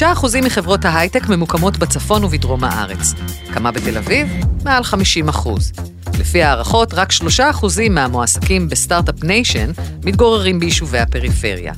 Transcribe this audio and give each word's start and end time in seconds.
חמישה 0.00 0.12
אחוזים 0.12 0.44
מחברות 0.44 0.84
ההייטק 0.84 1.28
ממוקמות 1.28 1.78
בצפון 1.78 2.24
ובדרום 2.24 2.64
הארץ. 2.64 3.14
כמה 3.52 3.70
בתל 3.70 3.98
אביב? 3.98 4.28
מעל 4.64 4.84
50 4.84 5.28
אחוז. 5.28 5.72
לפי 6.18 6.42
הערכות, 6.42 6.94
רק 6.94 7.12
שלושה 7.12 7.50
אחוזים 7.50 7.94
מהמועסקים 7.94 8.68
ב 8.68 8.74
start-up 8.74 9.24
nation 9.24 9.70
מתגוררים 10.04 10.60
ביישובי 10.60 10.98
הפריפריה. 10.98 11.72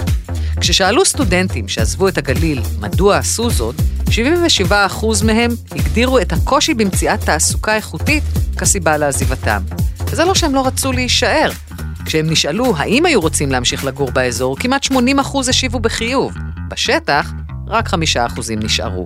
כששאלו 0.60 1.04
סטודנטים 1.04 1.68
שעזבו 1.68 2.08
את 2.08 2.18
הגליל 2.18 2.60
מדוע 2.80 3.16
עשו 3.16 3.50
זאת, 3.50 3.74
77% 4.08 4.70
מהם 5.24 5.50
הגדירו 5.72 6.18
את 6.18 6.32
הקושי 6.32 6.74
במציאת 6.74 7.20
תעסוקה 7.20 7.76
איכותית 7.76 8.24
כסיבה 8.58 8.96
לעזיבתם. 8.96 9.62
וזה 10.06 10.24
לא 10.24 10.34
שהם 10.34 10.54
לא 10.54 10.66
רצו 10.66 10.92
להישאר. 10.92 11.50
כשהם 12.04 12.30
נשאלו 12.30 12.76
האם 12.76 13.06
היו 13.06 13.20
רוצים 13.20 13.52
להמשיך 13.52 13.84
לגור 13.84 14.10
באזור, 14.10 14.56
כמעט 14.56 14.84
80% 14.84 15.48
השיבו 15.48 15.80
בחיוב. 15.80 16.32
בשטח, 16.68 17.32
רק 17.72 17.88
5% 17.88 17.96
נשארו. 18.56 19.04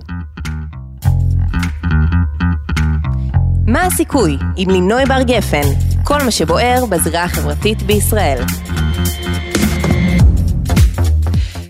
מה 3.67 3.81
הסיכוי 3.85 4.37
עם 4.55 4.69
לינוי 4.69 5.05
בר 5.05 5.21
גפן? 5.21 5.61
כל 6.03 6.17
מה 6.25 6.31
שבוער 6.31 6.85
בזירה 6.85 7.23
החברתית 7.23 7.81
בישראל. 7.81 8.43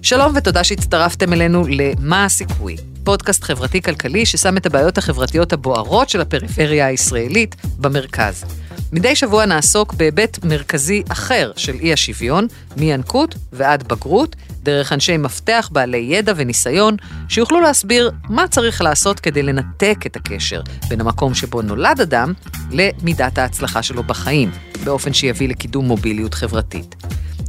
שלום 0.02 0.34
ותודה 0.36 0.64
שהצטרפתם 0.64 1.34
אלינו 1.34 1.64
ל"מה 1.68 2.26
הסיכוי", 2.26 2.76
פודקאסט 3.04 3.44
חברתי-כלכלי 3.44 4.26
ששם 4.26 4.58
את 4.58 4.66
הבעיות 4.66 4.98
החברתיות 4.98 5.54
הבוערות 5.54 6.10
של 6.10 6.22
הפריפריה 6.22 6.86
הישראלית 6.86 7.56
במרכז. 7.78 8.67
מדי 8.92 9.16
שבוע 9.16 9.46
נעסוק 9.46 9.94
בהיבט 9.94 10.44
מרכזי 10.44 11.04
אחר 11.10 11.52
של 11.56 11.74
אי 11.74 11.94
השוויון, 11.94 12.48
מינקות 12.78 13.36
ועד 13.54 13.88
בגרות, 13.88 14.36
דרך 14.64 14.94
אנשי 14.94 15.18
מפתח 15.18 15.70
בעלי 15.72 16.08
ידע 16.12 16.34
וניסיון, 16.36 16.96
שיוכלו 17.30 17.62
להסביר 17.62 18.12
מה 18.30 18.48
צריך 18.48 18.82
לעשות 18.82 19.20
כדי 19.20 19.44
לנתק 19.44 19.98
את 20.06 20.16
הקשר 20.16 20.62
בין 20.90 21.02
המקום 21.02 21.34
שבו 21.34 21.62
נולד 21.62 22.02
אדם 22.02 22.34
למידת 22.72 23.38
ההצלחה 23.38 23.84
שלו 23.84 24.04
בחיים, 24.04 24.52
באופן 24.84 25.14
שיביא 25.14 25.50
לקידום 25.50 25.86
מוביליות 25.86 26.34
חברתית. 26.34 26.96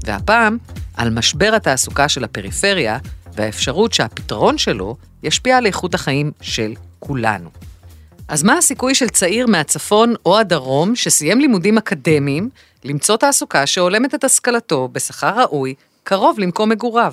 והפעם, 0.05 0.59
על 0.97 1.11
משבר 1.11 1.55
התעסוקה 1.55 2.09
של 2.09 2.25
הפריפריה 2.25 2.99
והאפשרות 3.34 3.93
שהפתרון 3.93 4.59
שלו 4.59 4.97
ישפיע 5.23 5.57
על 5.57 5.67
איכות 5.67 5.95
החיים 5.95 6.33
של 6.41 6.75
כולנו. 6.99 7.68
אז 8.29 8.43
מה 8.43 8.59
הסיכוי 8.59 8.95
של 8.95 9.09
צעיר 9.09 9.47
מהצפון 9.47 10.15
או 10.27 10.39
הדרום 10.39 10.97
שסיים 10.97 11.41
לימודים 11.41 11.79
אקדמיים 11.79 12.48
למצוא 12.84 13.17
תעסוקה 13.17 13.67
שהולמת 13.67 14.15
את 14.15 14.25
השכלתו 14.25 14.89
בשכר 14.93 15.41
ראוי, 15.41 15.75
קרוב 16.05 16.39
למקום 16.39 16.69
מגוריו? 16.69 17.12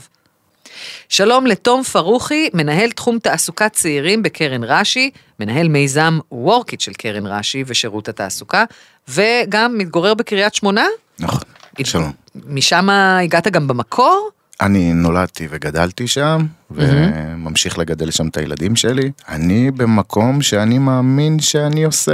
שלום 1.09 1.47
לתום 1.47 1.83
פרוכי, 1.83 2.49
מנהל 2.53 2.91
תחום 2.91 3.19
תעסוקת 3.19 3.73
צעירים 3.73 4.23
בקרן 4.23 4.63
רש"י, 4.63 5.11
מנהל 5.39 5.67
מיזם 5.67 6.19
וורקיט 6.31 6.81
של 6.81 6.93
קרן 6.93 7.25
רש"י 7.25 7.63
ושירות 7.67 8.09
התעסוקה, 8.09 8.63
וגם 9.07 9.77
מתגורר 9.77 10.13
בקריית 10.13 10.55
שמונה? 10.55 10.85
נכון, 11.19 11.43
שלום. 11.83 12.11
משם 12.45 12.89
הגעת 12.89 13.47
גם 13.47 13.67
במקור? 13.67 14.29
אני 14.61 14.93
נולדתי 14.93 15.47
וגדלתי 15.51 16.07
שם, 16.07 16.45
וממשיך 16.71 17.77
לגדל 17.77 18.11
שם 18.11 18.27
את 18.27 18.37
הילדים 18.37 18.75
שלי. 18.75 19.11
אני 19.29 19.71
במקום 19.71 20.41
שאני 20.41 20.77
מאמין 20.79 21.39
שאני 21.39 21.83
עושה 21.83 22.11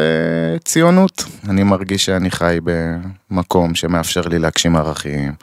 ציונות. 0.65 1.23
אני 1.49 1.63
מרגיש 1.63 2.05
שאני 2.05 2.31
חי 2.31 2.57
במקום 2.63 3.75
שמאפשר 3.75 4.21
לי 4.21 4.39
להגשים 4.39 4.75
ערכים, 4.75 5.33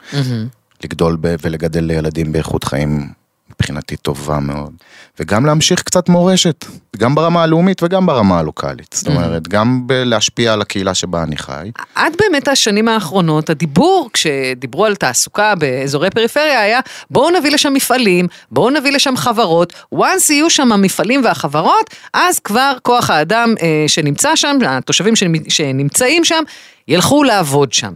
לגדול 0.83 1.17
ב- 1.21 1.35
ולגדל 1.41 1.91
ילדים 1.91 2.31
באיכות 2.31 2.63
חיים 2.63 3.18
מבחינתי 3.59 3.97
טובה 3.97 4.39
מאוד. 4.39 4.73
וגם 5.19 5.45
להמשיך 5.45 5.83
קצת 5.83 6.09
מורשת, 6.09 6.65
גם 6.97 7.15
ברמה 7.15 7.43
הלאומית 7.43 7.83
וגם 7.83 8.05
ברמה 8.05 8.39
הלוקאלית. 8.39 8.95
זאת 8.97 9.07
אומרת, 9.07 9.47
גם 9.47 9.87
להשפיע 9.89 10.53
על 10.53 10.61
הקהילה 10.61 10.93
שבה 10.93 11.23
אני 11.23 11.37
חי. 11.37 11.71
עד 11.95 12.15
באמת 12.19 12.47
השנים 12.47 12.87
האחרונות, 12.87 13.49
הדיבור, 13.49 14.09
כשדיברו 14.13 14.85
על 14.85 14.95
תעסוקה 14.95 15.55
באזורי 15.55 16.09
פריפריה, 16.09 16.61
היה 16.61 16.79
בואו 17.09 17.29
נביא 17.29 17.51
לשם 17.51 17.73
מפעלים, 17.73 18.27
בואו 18.51 18.69
נביא 18.69 18.91
לשם 18.91 19.17
חברות, 19.17 19.73
once 19.95 20.29
יהיו 20.29 20.49
שם 20.49 20.71
המפעלים 20.71 21.21
והחברות, 21.23 21.95
אז 22.13 22.39
כבר 22.39 22.73
כוח 22.81 23.09
האדם 23.09 23.55
אה, 23.61 23.83
שנמצא 23.87 24.35
שם, 24.35 24.57
התושבים 24.67 25.13
שנמצאים 25.47 26.25
שם, 26.25 26.43
ילכו 26.87 27.23
לעבוד 27.23 27.73
שם. 27.73 27.93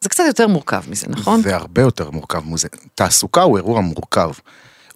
זה 0.00 0.08
קצת 0.08 0.24
יותר 0.26 0.46
מורכב 0.46 0.82
מזה, 0.88 1.06
נכון? 1.10 1.42
זה 1.42 1.56
הרבה 1.56 1.82
יותר 1.82 2.10
מורכב 2.10 2.42
מזה. 2.46 2.68
תעסוקה 2.94 3.42
הוא 3.42 3.56
אירוע 3.56 3.80
מורכב. 3.80 4.30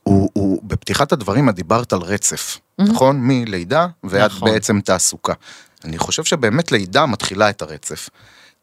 הוא, 0.02 0.30
הוא, 0.32 0.60
בפתיחת 0.62 1.12
הדברים 1.12 1.48
את 1.48 1.54
דיברת 1.54 1.92
על 1.92 2.00
רצף, 2.00 2.56
mm-hmm. 2.56 2.84
נכון? 2.84 3.20
מלידה 3.20 3.86
ועד 4.04 4.30
נכון. 4.30 4.50
בעצם 4.50 4.80
תעסוקה. 4.80 5.32
אני 5.84 5.98
חושב 5.98 6.24
שבאמת 6.24 6.72
לידה 6.72 7.06
מתחילה 7.06 7.50
את 7.50 7.62
הרצף. 7.62 8.08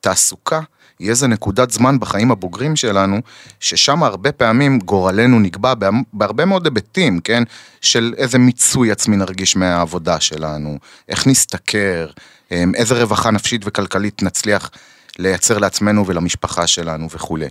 תעסוקה 0.02 0.60
היא 1.00 1.10
איזה 1.10 1.28
נקודת 1.28 1.72
זמן 1.72 2.00
בחיים 2.00 2.32
הבוגרים 2.32 2.76
שלנו, 2.76 3.22
ששם 3.60 4.04
הרבה 4.04 4.32
פעמים 4.32 4.80
גורלנו 4.80 5.40
נקבע 5.40 5.74
בהרבה 6.14 6.46
מאוד 6.46 6.66
היבטים, 6.66 7.20
כן? 7.20 7.44
של 7.82 8.14
איזה 8.18 8.38
מיצוי 8.38 8.92
עצמי 8.92 9.18
נרגיש 9.18 9.56
מהעבודה 9.56 10.20
שלנו, 10.20 10.78
איך 11.10 11.28
נסתכר, 11.28 12.10
אמ, 12.52 12.72
איזה 12.76 13.02
רווחה 13.02 13.32
נפשית 13.32 13.62
וכלכלית 13.66 14.24
נצליח 14.24 14.72
לייצר 15.20 15.58
לעצמנו 15.58 16.08
ולמשפחה 16.08 16.68
שלנו 16.68 17.08
וכולי. 17.12 17.48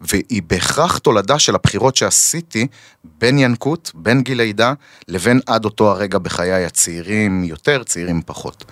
והיא 0.00 0.42
בהכרח 0.46 0.98
תולדה 0.98 1.38
של 1.38 1.54
הבחירות 1.54 1.96
שעשיתי 1.96 2.66
בין 3.04 3.38
ינקות, 3.38 3.92
בין 3.94 4.22
גיל 4.22 4.38
לידה, 4.38 4.72
לבין 5.08 5.40
עד 5.46 5.64
אותו 5.64 5.90
הרגע 5.90 6.18
בחיי 6.18 6.64
הצעירים 6.64 7.44
יותר, 7.44 7.82
צעירים 7.82 8.22
פחות. 8.26 8.64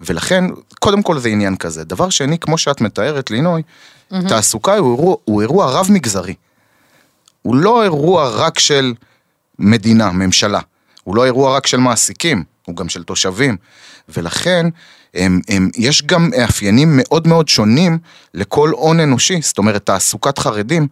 ולכן, 0.00 0.44
קודם 0.80 1.02
כל 1.02 1.18
זה 1.18 1.28
עניין 1.28 1.56
כזה. 1.56 1.84
דבר 1.84 2.10
שני, 2.10 2.38
כמו 2.38 2.58
שאת 2.58 2.80
מתארת, 2.80 3.30
לינוי, 3.30 3.62
mm-hmm. 3.62 4.28
תעסוקה 4.28 4.76
הוא 4.76 4.96
אירוע, 4.96 5.16
הוא 5.24 5.40
אירוע 5.42 5.70
רב 5.70 5.86
מגזרי. 5.90 6.34
הוא 7.42 7.56
לא 7.56 7.82
אירוע 7.82 8.28
רק 8.28 8.58
של 8.58 8.94
מדינה, 9.58 10.12
ממשלה. 10.12 10.60
הוא 11.04 11.16
לא 11.16 11.24
אירוע 11.24 11.56
רק 11.56 11.66
של 11.66 11.76
מעסיקים, 11.76 12.44
הוא 12.66 12.76
גם 12.76 12.88
של 12.88 13.02
תושבים. 13.02 13.56
ולכן, 14.08 14.66
הם, 15.14 15.40
הם, 15.48 15.70
יש 15.76 16.02
גם 16.02 16.30
מאפיינים 16.30 16.88
מאוד 16.92 17.28
מאוד 17.28 17.48
שונים 17.48 17.98
לכל 18.34 18.70
הון 18.70 19.00
אנושי, 19.00 19.42
זאת 19.42 19.58
אומרת 19.58 19.86
תעסוקת 19.86 20.38
חרדים 20.38 20.88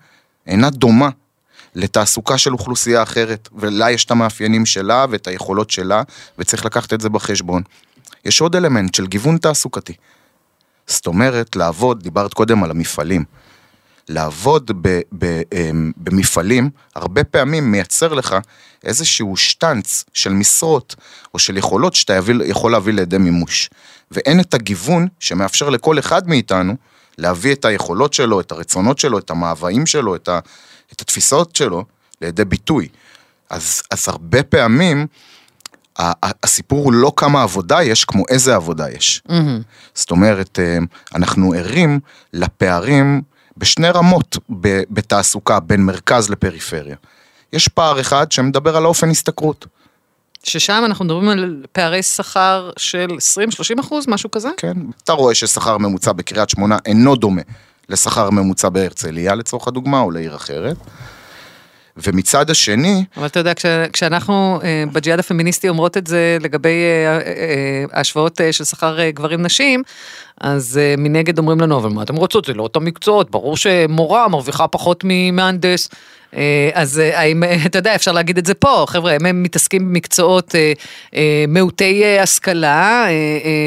אינה 0.47 0.71
דומה 0.71 1.09
לתעסוקה 1.75 2.39
של 2.39 2.53
אוכלוסייה 2.53 3.03
אחרת, 3.03 3.49
ולה 3.57 3.91
יש 3.91 4.05
את 4.05 4.11
המאפיינים 4.11 4.67
שלה 4.67 5.07
ואת 5.11 5.27
היכולות 5.27 5.71
שלה, 5.71 6.03
וצריך 6.39 6.65
לקחת 6.65 6.93
את 6.93 7.01
זה 7.01 7.09
בחשבון. 7.09 7.63
יש 8.25 8.41
עוד 8.41 8.57
אלמנט 8.57 8.95
של 8.95 9.07
גיוון 9.07 9.37
תעסוקתי. 9.39 9.93
זאת 10.87 11.07
אומרת, 11.07 11.57
לעבוד, 11.57 12.03
דיברת 12.03 12.35
קודם 12.35 12.65
על 12.65 12.71
המפעלים. 12.71 13.25
לעבוד 14.09 14.71
ב, 14.81 15.01
ב, 15.19 15.43
אמ, 15.53 15.93
במפעלים, 15.97 16.71
הרבה 16.95 17.25
פעמים 17.25 17.73
מייצר 17.73 18.15
לך 18.15 18.37
איזשהו 18.85 19.37
שטנץ 19.37 20.05
של 20.15 20.33
משרות 20.33 20.95
או 21.35 21.39
של 21.39 21.57
יכולות 21.57 21.95
שאתה 21.95 22.19
יכול 22.45 22.73
להביא 22.73 22.93
לידי 22.93 23.19
מימוש. 23.19 23.71
ואין 24.11 24.41
את 24.41 24.55
הגיוון 24.55 25.09
שמאפשר 25.21 25.71
לכל 25.71 25.99
אחד 25.99 26.29
מאיתנו 26.29 26.77
להביא 27.19 27.53
את 27.53 27.65
היכולות 27.65 28.13
שלו, 28.15 28.41
את 28.41 28.53
הרצונות 28.53 28.99
שלו, 28.99 29.19
את 29.19 29.31
המאוויים 29.31 29.87
שלו, 29.87 30.17
את, 30.17 30.29
ה, 30.29 30.39
את 30.93 31.01
התפיסות 31.01 31.57
שלו 31.57 31.85
לידי 32.21 32.45
ביטוי. 32.45 32.89
אז, 33.51 33.83
אז 33.91 34.09
הרבה 34.09 34.43
פעמים 34.43 35.07
הסיפור 36.43 36.85
הוא 36.85 36.93
לא 36.93 37.13
כמה 37.17 37.43
עבודה 37.43 37.83
יש, 37.83 38.05
כמו 38.05 38.25
איזה 38.29 38.55
עבודה 38.55 38.91
יש. 38.91 39.23
Mm-hmm. 39.29 39.33
זאת 39.95 40.11
אומרת, 40.11 40.59
אה, 40.59 40.79
אנחנו 41.15 41.53
ערים 41.53 42.01
לפערים 42.33 43.23
בשני 43.63 43.89
רמות 43.91 44.39
בתעסוקה 44.91 45.61
בין 45.61 45.81
מרכז 45.81 46.31
לפריפריה. 46.31 46.97
יש 47.53 47.69
פער 47.69 48.01
אחד 48.01 48.33
שמדבר 48.33 48.77
על 48.77 48.87
אופן 48.87 49.11
השתכרות. 49.11 49.67
ששם 50.45 50.83
אנחנו 50.87 51.05
מדברים 51.05 51.29
על 51.29 51.65
פערי 51.73 52.03
שכר 52.03 52.71
של 52.77 53.09
20-30 53.77 53.81
אחוז, 53.81 54.05
משהו 54.09 54.31
כזה? 54.31 54.49
כן, 54.57 54.77
אתה 55.05 55.13
רואה 55.13 55.35
ששכר 55.35 55.79
ממוצע 55.79 56.13
בקריית 56.13 56.51
שמונה 56.51 56.79
אינו 56.87 57.17
דומה 57.17 57.43
לשכר 57.89 58.31
ממוצע 58.31 58.69
בהרצליה 58.69 59.35
לצורך 59.35 59.69
הדוגמה, 59.69 60.01
או 60.01 60.11
לעיר 60.11 60.37
אחרת. 60.37 60.77
ומצד 61.97 62.51
השני... 62.51 63.05
אבל 63.17 63.27
אתה 63.27 63.41
יודע, 63.41 63.55
כש, 63.55 63.67
כשאנחנו 63.93 64.61
אה, 64.65 64.85
בג'יהאד 64.93 65.19
הפמיניסטי 65.19 65.69
אומרות 65.69 65.97
את 65.97 66.07
זה 66.07 66.37
לגבי 66.41 66.69
אה, 66.69 67.19
אה, 67.19 67.85
ההשוואות 67.93 68.41
של 68.51 68.65
שכר 68.65 69.11
גברים-נשים, 69.11 69.83
אז 70.41 70.81
מנגד 70.99 71.39
אומרים 71.39 71.61
לנו, 71.61 71.79
אבל 71.79 71.91
מה 71.91 72.03
אתם 72.03 72.17
רוצות? 72.17 72.45
זה 72.45 72.55
לא 72.55 72.63
אותם 72.63 72.85
מקצועות, 72.85 73.31
ברור 73.31 73.57
שמורה 73.57 74.29
מרוויחה 74.29 74.69
פחות 74.69 75.05
ממהנדס. 75.05 75.89
אז 76.73 76.99
האם, 76.99 77.43
אתה 77.67 77.79
יודע, 77.79 77.95
אפשר 77.95 78.13
להגיד 78.13 78.39
את 78.39 78.47
זה 78.47 78.55
פה, 78.55 78.85
חבר'ה, 78.89 79.13
הם 79.13 79.43
מתעסקים 79.43 79.89
במקצועות 79.89 80.55
מעוטי 81.49 82.19
השכלה, 82.19 83.07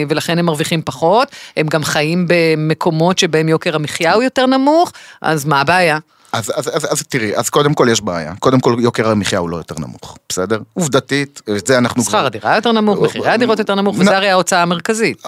ולכן 0.10 0.40
הם 0.40 0.46
מרוויחים 0.46 0.82
פחות, 0.82 1.28
הם 1.58 1.68
גם 1.68 1.84
חיים 1.84 2.26
במקומות 2.28 3.20
שבהם 3.20 3.50
יוקר 3.50 3.76
המחיה 3.76 4.14
הוא 4.14 4.24
יותר 4.24 4.46
נמוך, 4.46 4.92
אז 5.22 5.46
מה 5.46 5.62
הבעיה? 5.62 6.00
אז, 6.36 6.52
אז, 6.56 6.72
אז, 6.74 6.92
אז 6.92 7.04
תראי, 7.04 7.36
אז 7.36 7.50
קודם 7.50 7.74
כל 7.74 7.88
יש 7.92 8.02
בעיה. 8.02 8.34
קודם 8.40 8.60
כל 8.60 8.76
יוקר 8.80 9.10
המחיה 9.10 9.40
הוא 9.40 9.50
לא 9.50 9.58
יותר 9.58 9.76
נמוך, 9.80 10.18
בסדר? 10.30 10.60
עובדתית, 10.74 11.42
את 11.58 11.68
זה 11.68 11.78
אנחנו... 11.78 12.04
שכר 12.04 12.26
הדירה 12.26 12.56
יותר 12.56 12.72
נמוך, 12.72 13.00
מחירי 13.00 13.30
הדירות 13.30 13.60
יותר 13.60 13.76
נמוך, 13.76 13.96
וזה 14.00 14.18
הרי 14.18 14.30
ההוצאה 14.30 14.62
המרכזית. 14.62 15.24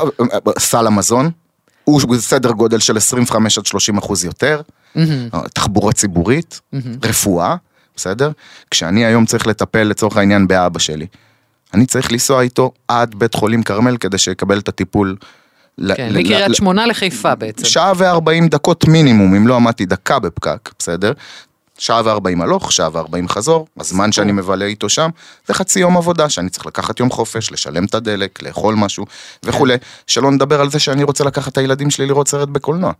סל 0.59 0.87
המזון, 0.87 1.31
הוא 1.83 2.01
בסדר 2.01 2.51
גודל 2.51 2.79
של 2.79 2.97
25 2.97 3.57
עד 3.57 3.65
30 3.65 3.97
אחוז 3.97 4.25
יותר, 4.25 4.61
תחבורה 5.53 5.93
ציבורית, 5.93 6.61
רפואה, 7.03 7.55
בסדר? 7.95 8.31
כשאני 8.71 9.05
היום 9.05 9.25
צריך 9.25 9.47
לטפל 9.47 9.83
לצורך 9.83 10.17
העניין 10.17 10.47
באבא 10.47 10.79
שלי, 10.79 11.07
אני 11.73 11.85
צריך 11.85 12.11
לנסוע 12.11 12.41
איתו 12.41 12.71
עד 12.87 13.15
בית 13.15 13.35
חולים 13.35 13.63
כרמל 13.63 13.97
כדי 13.97 14.17
שיקבל 14.17 14.59
את 14.59 14.67
הטיפול. 14.67 15.15
כן, 15.95 16.13
מקריית 16.13 16.55
שמונה 16.55 16.85
לחיפה 16.85 17.35
בעצם. 17.35 17.65
שעה 17.65 17.93
וארבעים 17.97 18.47
דקות 18.47 18.87
מינימום, 18.87 19.35
אם 19.35 19.47
לא 19.47 19.55
עמדתי 19.55 19.85
דקה 19.85 20.19
בפקק, 20.19 20.69
בסדר? 20.79 21.11
שעה 21.77 22.01
וארבעים 22.05 22.41
הלוך, 22.41 22.71
שעה 22.71 22.89
וארבעים 22.93 23.29
חזור, 23.29 23.67
הזמן 23.79 24.11
שאני 24.11 24.31
מבלה 24.31 24.65
איתו 24.65 24.89
שם, 24.89 25.09
זה 25.47 25.53
חצי 25.53 25.79
יום 25.79 25.97
עבודה 25.97 26.29
שאני 26.29 26.49
צריך 26.49 26.65
לקחת 26.65 26.99
יום 26.99 27.09
חופש, 27.09 27.51
לשלם 27.51 27.85
את 27.85 27.95
הדלק, 27.95 28.41
לאכול 28.41 28.75
משהו 28.75 29.05
וכולי, 29.43 29.75
שלא 30.07 30.31
נדבר 30.31 30.61
על 30.61 30.69
זה 30.69 30.79
שאני 30.79 31.03
רוצה 31.03 31.23
לקחת 31.23 31.51
את 31.51 31.57
הילדים 31.57 31.89
שלי 31.89 32.05
לראות 32.05 32.27
סרט 32.27 32.49
בקולנוע. 32.49 32.91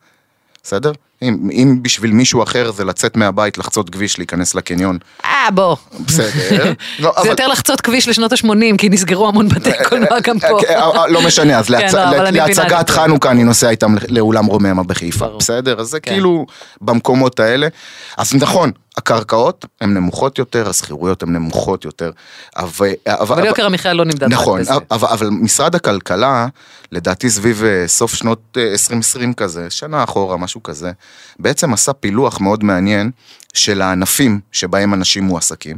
בסדר? 0.64 0.92
אם, 1.22 1.50
אם 1.52 1.80
בשביל 1.82 2.12
מישהו 2.12 2.44
אחר 2.44 2.72
זה 2.72 2.86
לצאת 2.86 3.18
מהבית, 3.18 3.58
לחצות 3.58 3.90
כביש, 3.90 4.18
להיכנס 4.18 4.56
לקניון. 4.56 4.98
אה, 5.26 5.52
בוא. 5.54 5.76
בסדר. 6.00 6.64
לא, 7.00 7.14
זה 7.16 7.22
אבל... 7.22 7.30
יותר 7.30 7.48
לחצות 7.48 7.82
כביש 7.82 8.08
לשנות 8.08 8.32
ה-80, 8.32 8.78
כי 8.78 8.90
נסגרו 8.90 9.28
המון 9.28 9.48
בתי 9.48 9.72
קולנוע 9.90 10.20
גם 10.24 10.40
פה. 10.40 10.60
אה, 10.70 11.08
לא 11.08 11.22
משנה, 11.22 11.60
אז 11.60 11.68
כן, 11.72 11.88
לא, 11.94 12.30
להצגת 12.30 12.90
חנוכה 12.90 13.32
אני 13.32 13.44
נוסע 13.44 13.70
איתם 13.70 13.96
לאולם 14.08 14.46
רוממה 14.46 14.84
בחיפה, 14.84 15.28
בסדר? 15.40 15.80
אז 15.80 15.88
זה 15.88 16.00
כן. 16.00 16.12
כאילו 16.12 16.46
במקומות 16.82 17.40
האלה. 17.40 17.68
אז 18.18 18.34
נכון, 18.36 18.72
הקרקעות 18.98 19.66
הן 19.82 19.94
נמוכות 19.94 20.40
יותר, 20.40 20.70
השכירויות 20.70 21.24
הן 21.24 21.34
נמוכות 21.34 21.86
יותר. 21.86 22.12
אבל, 22.56 22.88
אבל 23.08 23.46
יוקר 23.46 23.66
המחיה 23.66 23.94
לא 23.94 24.06
נמדד 24.06 24.28
נכון, 24.28 24.62
בזה. 24.62 24.74
אבל, 24.92 25.08
אבל 25.08 25.30
משרד 25.30 25.76
הכלכלה, 25.76 26.48
לדעתי 26.92 27.30
סביב 27.30 27.64
אה, 27.64 27.88
סוף 27.88 28.14
שנות 28.14 28.58
2020 28.58 29.30
אה, 29.30 29.34
כזה, 29.34 29.70
שנה 29.70 30.04
אחורה, 30.04 30.38
משהו 30.38 30.64
כזה, 30.64 30.92
בעצם 31.40 31.74
עשה 31.74 31.94
פילוח 31.94 32.40
מאוד 32.40 32.64
מעניין 32.64 33.12
של 33.54 33.82
הענפים 33.82 34.40
שבהם 34.52 34.94
אנשים 34.94 35.24
מועסקים. 35.24 35.78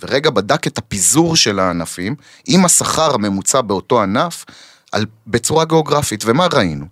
ורגע 0.00 0.30
בדק 0.30 0.66
את 0.66 0.78
הפיזור 0.78 1.36
של 1.36 1.58
הענפים 1.58 2.14
עם 2.46 2.64
השכר 2.64 3.14
הממוצע 3.14 3.60
באותו 3.60 4.02
ענף 4.02 4.44
על, 4.92 5.06
בצורה 5.26 5.64
גיאוגרפית, 5.64 6.24
ומה 6.26 6.46
ראינו? 6.52 6.86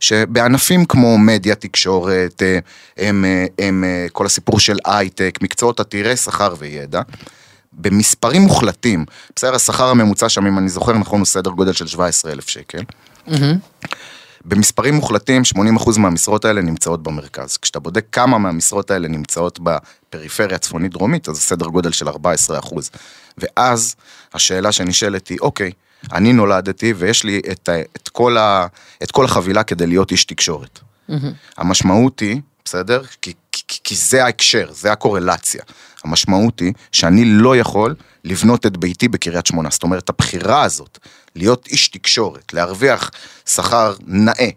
שבענפים 0.00 0.84
כמו 0.84 1.18
מדיה, 1.18 1.54
תקשורת, 1.54 2.42
אה, 2.42 2.58
הם, 2.96 3.24
הם, 3.58 3.84
הם 3.84 3.84
כל 4.12 4.26
הסיפור 4.26 4.60
של 4.60 4.76
הייטק, 4.84 5.38
מקצועות 5.42 5.80
עתירי 5.80 6.16
שכר 6.16 6.54
וידע, 6.58 7.02
במספרים 7.72 8.42
מוחלטים, 8.42 9.04
בסדר, 9.36 9.54
השכר 9.54 9.88
הממוצע 9.88 10.28
שם, 10.28 10.46
אם 10.46 10.58
אני 10.58 10.68
זוכר 10.68 10.92
נכון, 10.92 11.20
הוא 11.20 11.26
סדר 11.26 11.50
גודל 11.50 11.72
של 11.72 11.86
17,000 11.86 12.48
שקל. 12.48 12.82
Mm-hmm. 13.28 13.86
במספרים 14.44 14.94
מוחלטים, 14.94 15.42
80% 15.54 15.98
מהמשרות 15.98 16.44
האלה 16.44 16.60
נמצאות 16.60 17.02
במרכז. 17.02 17.56
כשאתה 17.56 17.80
בודק 17.80 18.04
כמה 18.12 18.38
מהמשרות 18.38 18.90
האלה 18.90 19.08
נמצאות 19.08 19.58
בפריפריה 19.62 20.56
הצפונית-דרומית, 20.56 21.28
אז 21.28 21.34
זה 21.34 21.40
סדר 21.40 21.66
גודל 21.66 21.92
של 21.92 22.08
14%. 22.08 22.14
ואז 23.38 23.96
השאלה 24.34 24.72
שנשאלת 24.72 25.28
היא, 25.28 25.38
אוקיי, 25.40 25.72
אני 26.12 26.32
נולדתי 26.32 26.92
ויש 26.96 27.24
לי 27.24 27.40
את, 27.52 27.68
את, 27.96 28.08
כל, 28.08 28.36
ה, 28.36 28.66
את 29.02 29.10
כל 29.10 29.24
החבילה 29.24 29.62
כדי 29.62 29.86
להיות 29.86 30.10
איש 30.10 30.24
תקשורת. 30.24 30.78
Mm-hmm. 30.78 31.12
המשמעות 31.56 32.20
היא, 32.20 32.40
בסדר? 32.64 33.02
כי, 33.22 33.32
כי, 33.52 33.78
כי 33.84 33.94
זה 33.96 34.24
ההקשר, 34.24 34.68
זה 34.72 34.92
הקורלציה. 34.92 35.62
המשמעות 36.04 36.60
היא 36.60 36.72
שאני 36.92 37.24
לא 37.24 37.56
יכול 37.56 37.94
לבנות 38.24 38.66
את 38.66 38.76
ביתי 38.76 39.08
בקריית 39.08 39.46
שמונה. 39.46 39.68
זאת 39.70 39.82
אומרת, 39.82 40.08
הבחירה 40.08 40.62
הזאת, 40.62 40.98
להיות 41.36 41.66
איש 41.66 41.88
תקשורת, 41.88 42.52
להרוויח 42.52 43.10
שכר 43.46 43.94
נאה, 44.06 44.50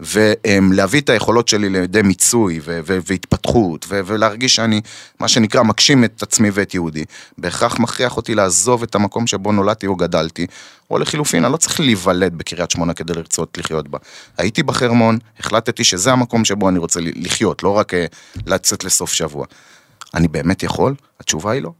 ולהביא 0.00 1.00
את 1.00 1.08
היכולות 1.08 1.48
שלי 1.48 1.68
לידי 1.68 2.02
מיצוי 2.02 2.60
ו- 2.64 2.80
ו- 2.86 2.98
והתפתחות, 3.06 3.86
ו- 3.88 4.00
ולהרגיש 4.06 4.54
שאני, 4.54 4.80
מה 5.20 5.28
שנקרא, 5.28 5.62
מגשים 5.62 6.04
את 6.04 6.22
עצמי 6.22 6.50
ואת 6.52 6.74
יהודי, 6.74 7.04
בהכרח 7.38 7.78
מכריח 7.78 8.16
אותי 8.16 8.34
לעזוב 8.34 8.82
את 8.82 8.94
המקום 8.94 9.26
שבו 9.26 9.52
נולדתי 9.52 9.86
או 9.86 9.96
גדלתי, 9.96 10.46
או 10.90 10.98
לחילופין, 10.98 11.44
אני 11.44 11.52
לא 11.52 11.56
צריך 11.56 11.80
להיוולד 11.80 12.38
בקריית 12.38 12.70
שמונה 12.70 12.94
כדי 12.94 13.12
לרצות 13.12 13.58
לחיות 13.58 13.88
בה. 13.88 13.98
הייתי 14.38 14.62
בחרמון, 14.62 15.18
החלטתי 15.40 15.84
שזה 15.84 16.12
המקום 16.12 16.44
שבו 16.44 16.68
אני 16.68 16.78
רוצה 16.78 17.00
לחיות, 17.02 17.62
לא 17.62 17.68
רק 17.68 17.94
אה, 17.94 18.06
לצאת 18.46 18.84
לסוף 18.84 19.12
שבוע. 19.12 19.46
אני 20.14 20.28
באמת 20.28 20.62
יכול? 20.62 20.94
התשובה 21.20 21.52
היא 21.52 21.62
לא. 21.62 21.70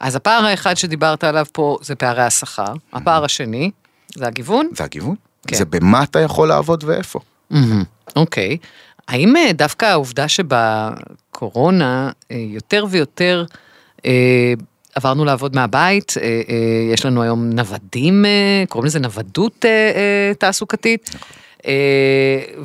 אז 0.00 0.16
הפער 0.16 0.44
האחד 0.44 0.74
שדיברת 0.76 1.24
עליו 1.24 1.46
פה 1.52 1.78
זה 1.82 1.94
פערי 1.94 2.22
השכר, 2.22 2.74
הפער 2.92 3.24
השני 3.24 3.70
זה 4.14 4.26
הגיוון? 4.26 4.68
זה 4.76 4.84
הגיוון. 4.84 5.14
כן. 5.46 5.56
זה 5.56 5.64
במה 5.64 6.02
אתה 6.02 6.20
יכול 6.20 6.48
לעבוד 6.48 6.84
ואיפה. 6.84 7.20
אוקיי. 8.16 8.56
האם 9.08 9.36
אה, 9.36 9.52
דווקא 9.52 9.86
העובדה 9.86 10.28
שבקורונה 10.28 12.10
אה, 12.30 12.36
יותר 12.36 12.84
ויותר 12.90 13.44
אה, 14.06 14.52
עברנו 14.94 15.24
לעבוד 15.24 15.56
מהבית, 15.56 16.14
יש 16.92 17.06
לנו 17.06 17.22
היום 17.22 17.50
נוודים, 17.50 18.24
קוראים 18.68 18.86
לזה 18.86 18.98
נוודות 18.98 19.64
תעסוקתית. 20.38 21.10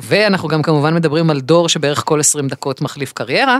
ואנחנו 0.00 0.48
גם 0.48 0.62
כמובן 0.62 0.94
מדברים 0.94 1.30
על 1.30 1.40
דור 1.40 1.68
שבערך 1.68 2.02
כל 2.06 2.20
20 2.20 2.48
דקות 2.48 2.80
מחליף 2.80 3.12
קריירה. 3.12 3.58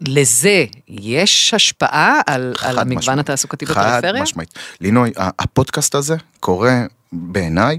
לזה 0.00 0.64
יש 0.88 1.54
השפעה 1.54 2.20
על, 2.26 2.54
על 2.62 2.78
המגוון 2.78 2.98
משמע, 2.98 3.20
התעסוקתי 3.20 3.64
בפריפריה? 3.64 4.00
חד 4.00 4.22
משמעית. 4.22 4.58
לינוי, 4.80 5.12
הפודקאסט 5.16 5.94
הזה 5.94 6.16
קורה 6.40 6.82
בעיניי 7.12 7.78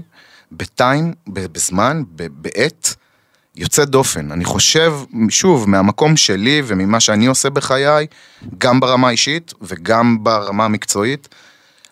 בטיים, 0.52 1.14
בזמן, 1.26 2.02
בעת, 2.14 2.94
יוצא 3.56 3.84
דופן. 3.84 4.32
אני 4.32 4.44
חושב, 4.44 4.94
שוב, 5.28 5.68
מהמקום 5.68 6.16
שלי 6.16 6.62
וממה 6.66 7.00
שאני 7.00 7.26
עושה 7.26 7.50
בחיי, 7.50 8.06
גם 8.58 8.80
ברמה 8.80 9.08
האישית 9.08 9.54
וגם 9.62 10.24
ברמה 10.24 10.64
המקצועית, 10.64 11.28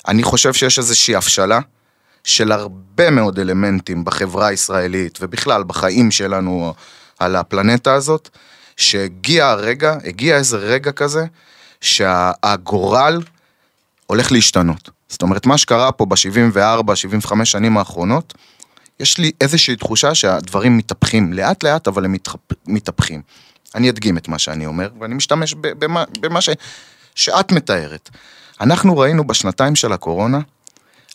אני 0.08 0.22
חושב 0.22 0.52
שיש 0.52 0.78
איזושהי 0.78 1.16
הבשלה 1.16 1.60
של 2.24 2.52
הרבה 2.52 3.10
מאוד 3.10 3.38
אלמנטים 3.38 4.04
בחברה 4.04 4.46
הישראלית 4.46 5.18
ובכלל 5.20 5.62
בחיים 5.64 6.10
שלנו 6.10 6.74
על 7.18 7.36
הפלנטה 7.36 7.94
הזאת, 7.94 8.28
שהגיע 8.78 9.46
הרגע, 9.46 9.96
הגיע 10.04 10.36
איזה 10.36 10.56
רגע 10.56 10.92
כזה, 10.92 11.24
שהגורל 11.80 13.22
הולך 14.06 14.32
להשתנות. 14.32 14.90
זאת 15.08 15.22
אומרת, 15.22 15.46
מה 15.46 15.58
שקרה 15.58 15.92
פה 15.92 16.06
ב-74, 16.06 16.94
75 16.94 17.50
שנים 17.50 17.78
האחרונות, 17.78 18.34
יש 19.00 19.18
לי 19.18 19.30
איזושהי 19.40 19.76
תחושה 19.76 20.14
שהדברים 20.14 20.76
מתהפכים 20.76 21.32
לאט 21.32 21.62
לאט, 21.62 21.88
אבל 21.88 22.04
הם 22.04 22.14
מתהפכים. 22.66 23.22
אני 23.74 23.90
אדגים 23.90 24.18
את 24.18 24.28
מה 24.28 24.38
שאני 24.38 24.66
אומר, 24.66 24.88
ואני 25.00 25.14
משתמש 25.14 25.54
במה, 25.54 26.04
במה 26.20 26.40
ש, 26.40 26.48
שאת 27.14 27.52
מתארת. 27.52 28.10
אנחנו 28.60 28.98
ראינו 28.98 29.26
בשנתיים 29.26 29.76
של 29.76 29.92
הקורונה 29.92 30.40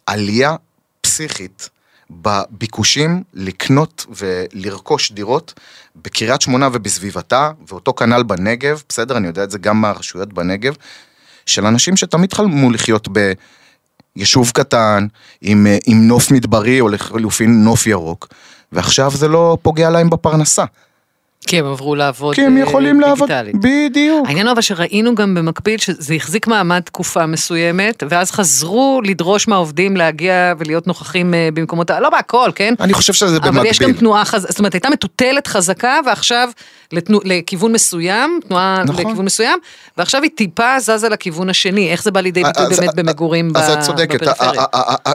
עלייה 0.05 0.55
פסיכית 1.01 1.69
בביקושים 2.21 3.23
לקנות 3.33 4.05
ולרכוש 4.09 5.11
דירות 5.11 5.53
בקריית 5.95 6.41
שמונה 6.41 6.69
ובסביבתה, 6.73 7.51
ואותו 7.67 7.93
כנ"ל 7.93 8.23
בנגב, 8.23 8.83
בסדר, 8.89 9.17
אני 9.17 9.27
יודע 9.27 9.43
את 9.43 9.51
זה 9.51 9.57
גם 9.57 9.81
מהרשויות 9.81 10.33
בנגב, 10.33 10.75
של 11.45 11.65
אנשים 11.65 11.97
שתמיד 11.97 12.33
חלמו 12.33 12.71
לחיות 12.71 13.07
ביישוב 14.15 14.51
קטן, 14.53 15.07
עם, 15.41 15.67
עם 15.85 16.07
נוף 16.07 16.31
מדברי 16.31 16.81
או 16.81 16.89
לחלופין 16.89 17.63
נוף 17.63 17.87
ירוק, 17.87 18.27
ועכשיו 18.71 19.11
זה 19.11 19.27
לא 19.27 19.57
פוגע 19.61 19.89
להם 19.89 20.09
בפרנסה. 20.09 20.65
כי 21.47 21.59
הם 21.59 21.65
עברו 21.65 21.95
לעבוד 21.95 22.35
כי 22.35 22.41
הם 22.41 22.57
יכולים 22.57 22.99
לעבוד, 22.99 23.29
בדיוק. 23.53 24.27
העניין 24.27 24.47
אבל 24.47 24.61
שראינו 24.61 25.15
גם 25.15 25.35
במקביל 25.35 25.79
שזה 25.79 26.13
החזיק 26.13 26.47
מעמד 26.47 26.79
תקופה 26.79 27.25
מסוימת, 27.25 28.03
ואז 28.09 28.31
חזרו 28.31 29.01
לדרוש 29.03 29.47
מהעובדים 29.47 29.97
להגיע 29.97 30.53
ולהיות 30.59 30.87
נוכחים 30.87 31.33
אה, 31.33 31.49
במקומות, 31.53 31.91
לא 31.91 32.09
בהכל, 32.09 32.51
כן? 32.55 32.73
אני 32.79 32.93
חושב 32.93 33.13
שזה 33.13 33.39
במקביל. 33.39 33.59
אבל 33.59 33.69
יש 33.69 33.79
גם 33.79 33.93
תנועה 33.93 34.25
חזקה, 34.25 34.51
זאת 34.51 34.59
אומרת 34.59 34.73
הייתה 34.73 34.89
מטוטלת 34.89 35.47
חזקה 35.47 35.99
ועכשיו 36.05 36.49
לתנו, 36.91 37.19
לכיוון 37.23 37.71
מסוים, 37.71 38.39
תנועה 38.47 38.83
נכון. 38.85 39.05
לכיוון 39.05 39.25
מסוים, 39.25 39.59
ועכשיו 39.97 40.21
היא 40.21 40.31
טיפה 40.35 40.79
זזה 40.79 41.09
לכיוון 41.09 41.49
השני, 41.49 41.91
איך 41.91 42.03
זה 42.03 42.11
בא 42.11 42.21
לידי 42.21 42.43
ביטוי 42.43 42.65
באמת 42.77 42.89
אז, 42.89 42.95
במגורים 42.95 43.45
אז 43.47 43.51
בפריפריה? 43.51 43.79
אז 43.79 43.89
את 43.89 43.95
צודקת, 43.95 44.27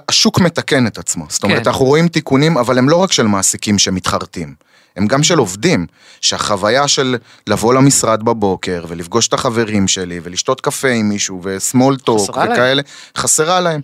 השוק 0.09 0.41
מתקן 0.41 0.87
את 0.87 0.99
עצמו, 0.99 1.25
זאת 1.29 1.43
אומרת 1.43 1.63
כן. 1.63 1.71
אנחנו 1.71 1.85
רואים 1.85 2.09
תיקונים, 2.09 2.59
אבל 2.59 2.79
הם 2.79 2.89
לא 2.89 2.97
רק 2.97 3.13
של 3.13 3.27
מעסיקים 3.27 3.79
שמתחרטים. 3.79 4.69
הם 4.99 5.07
גם 5.07 5.23
של 5.23 5.39
עובדים, 5.39 5.87
שהחוויה 6.21 6.89
של 6.89 7.17
לבוא 7.47 7.75
למשרד 7.75 8.23
בבוקר 8.23 8.85
ולפגוש 8.89 9.29
את 9.29 9.33
החברים 9.33 9.89
שלי 9.89 10.21
ולשתות 10.23 10.61
קפה 10.61 10.89
עם 10.89 11.09
מישהו 11.09 11.41
וסמול 11.43 11.97
טוק 11.97 12.31
וכאלה, 12.31 12.75
להם. 12.75 12.85
חסרה 13.17 13.61
להם. 13.61 13.81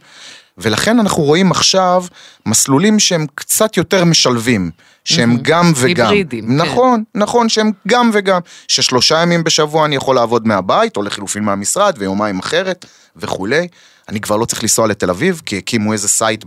ולכן 0.58 0.98
אנחנו 0.98 1.22
רואים 1.22 1.50
עכשיו 1.50 2.04
מסלולים 2.46 2.98
שהם 2.98 3.26
קצת 3.34 3.76
יותר 3.76 4.04
משלבים, 4.04 4.70
שהם 5.04 5.38
גם 5.42 5.72
וגם. 5.76 6.06
היברידים, 6.06 6.46
כן. 6.46 6.56
נכון, 6.56 7.04
נכון, 7.14 7.48
שהם 7.48 7.70
גם 7.88 8.10
וגם. 8.12 8.40
ששלושה 8.68 9.22
ימים 9.22 9.44
בשבוע 9.44 9.84
אני 9.84 9.96
יכול 9.96 10.14
לעבוד 10.14 10.48
מהבית, 10.48 10.96
או 10.96 11.02
לחילופין 11.02 11.44
מהמשרד, 11.44 11.94
ויומיים 11.98 12.38
אחרת, 12.38 12.86
וכולי. 13.16 13.68
אני 14.08 14.20
כבר 14.20 14.36
לא 14.36 14.44
צריך 14.44 14.62
לנסוע 14.62 14.86
לתל 14.86 15.10
אביב, 15.10 15.42
כי 15.46 15.58
הקימו 15.58 15.92
איזה 15.92 16.08
site 16.08 16.44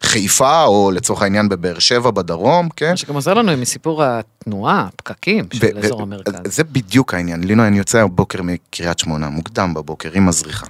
בחיפה, 0.00 0.64
או 0.64 0.90
לצורך 0.90 1.22
העניין 1.22 1.48
בבאר 1.48 1.78
שבע 1.78 2.10
בדרום, 2.10 2.68
כן? 2.76 2.90
מה 2.90 2.96
שגם 2.96 3.14
עוזר 3.14 3.34
לנו 3.34 3.50
עם 3.50 3.64
סיפור 3.64 4.02
התנועה, 4.04 4.88
הפקקים 4.94 5.44
של 5.52 5.66
ו- 5.74 5.84
אזור 5.84 5.98
ו- 5.98 6.02
המרכז. 6.02 6.34
זה 6.44 6.64
בדיוק 6.64 7.14
העניין. 7.14 7.44
לינוי, 7.44 7.66
אני 7.66 7.78
יוצא 7.78 7.98
הבוקר 7.98 8.42
מקריית 8.42 8.98
שמונה, 8.98 9.28
מוקדם 9.28 9.74
בבוקר, 9.74 10.10
עם 10.14 10.28
הזריחה. 10.28 10.66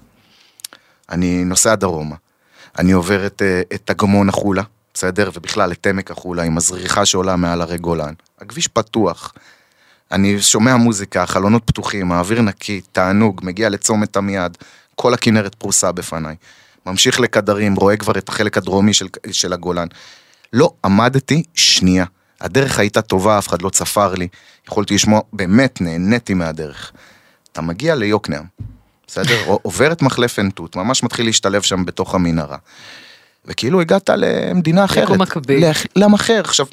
אני 1.10 1.44
נוסע 1.44 1.75
דרומה. 1.75 2.16
אני 2.78 2.92
עובר 2.92 3.26
את, 3.26 3.42
אה, 3.42 3.62
את 3.75 3.90
אגמון 3.90 4.28
החולה, 4.28 4.62
בסדר? 4.94 5.30
ובכלל 5.34 5.72
את 5.72 5.87
עמק 5.87 6.10
החולה, 6.10 6.42
עם 6.42 6.56
הזריחה 6.56 7.06
שעולה 7.06 7.37
מעל 7.37 7.60
הרי 7.60 7.78
גולן. 7.78 8.14
הכביש 8.40 8.68
פתוח. 8.68 9.34
אני 10.12 10.40
שומע 10.42 10.76
מוזיקה, 10.76 11.26
חלונות 11.26 11.62
פתוחים, 11.64 12.12
האוויר 12.12 12.42
נקי, 12.42 12.80
תענוג, 12.92 13.40
מגיע 13.44 13.68
לצומת 13.68 14.16
עמיעד, 14.16 14.58
כל 14.94 15.14
הכנרת 15.14 15.54
פרוסה 15.54 15.92
בפניי. 15.92 16.37
ממשיך 16.87 17.20
לקדרים, 17.20 17.75
רואה 17.75 17.96
כבר 17.96 18.18
את 18.18 18.28
החלק 18.28 18.56
הדרומי 18.58 18.94
של, 18.94 19.06
של 19.32 19.52
הגולן. 19.52 19.87
לא 20.52 20.72
עמדתי 20.84 21.42
שנייה. 21.54 22.04
הדרך 22.40 22.78
הייתה 22.78 23.02
טובה, 23.02 23.38
אף 23.38 23.49
אחד 23.49 23.62
לא 23.62 23.70
צפר 23.70 24.14
לי. 24.14 24.28
יכולתי 24.68 24.94
לשמוע, 24.94 25.20
באמת 25.32 25.80
נהניתי 25.80 26.34
מהדרך. 26.34 26.92
אתה 27.52 27.60
מגיע 27.60 27.94
ליוקנעם, 27.94 28.44
בסדר? 29.06 29.38
עובר 29.62 29.92
את 29.92 30.02
מחלף 30.02 30.38
עין 30.38 30.50
תות, 30.50 30.76
ממש 30.76 31.02
מתחיל 31.02 31.26
להשתלב 31.26 31.62
שם 31.62 31.84
בתוך 31.84 32.14
המנהרה. 32.14 32.56
וכאילו 33.46 33.80
הגעת 33.80 34.10
למדינה 34.16 34.84
אחרת. 34.84 35.04
יקום 35.04 35.20
מקביל. 35.22 35.64
לאח- 35.64 35.87
לעם 35.96 36.14
אחר. 36.14 36.40
עכשיו, 36.44 36.66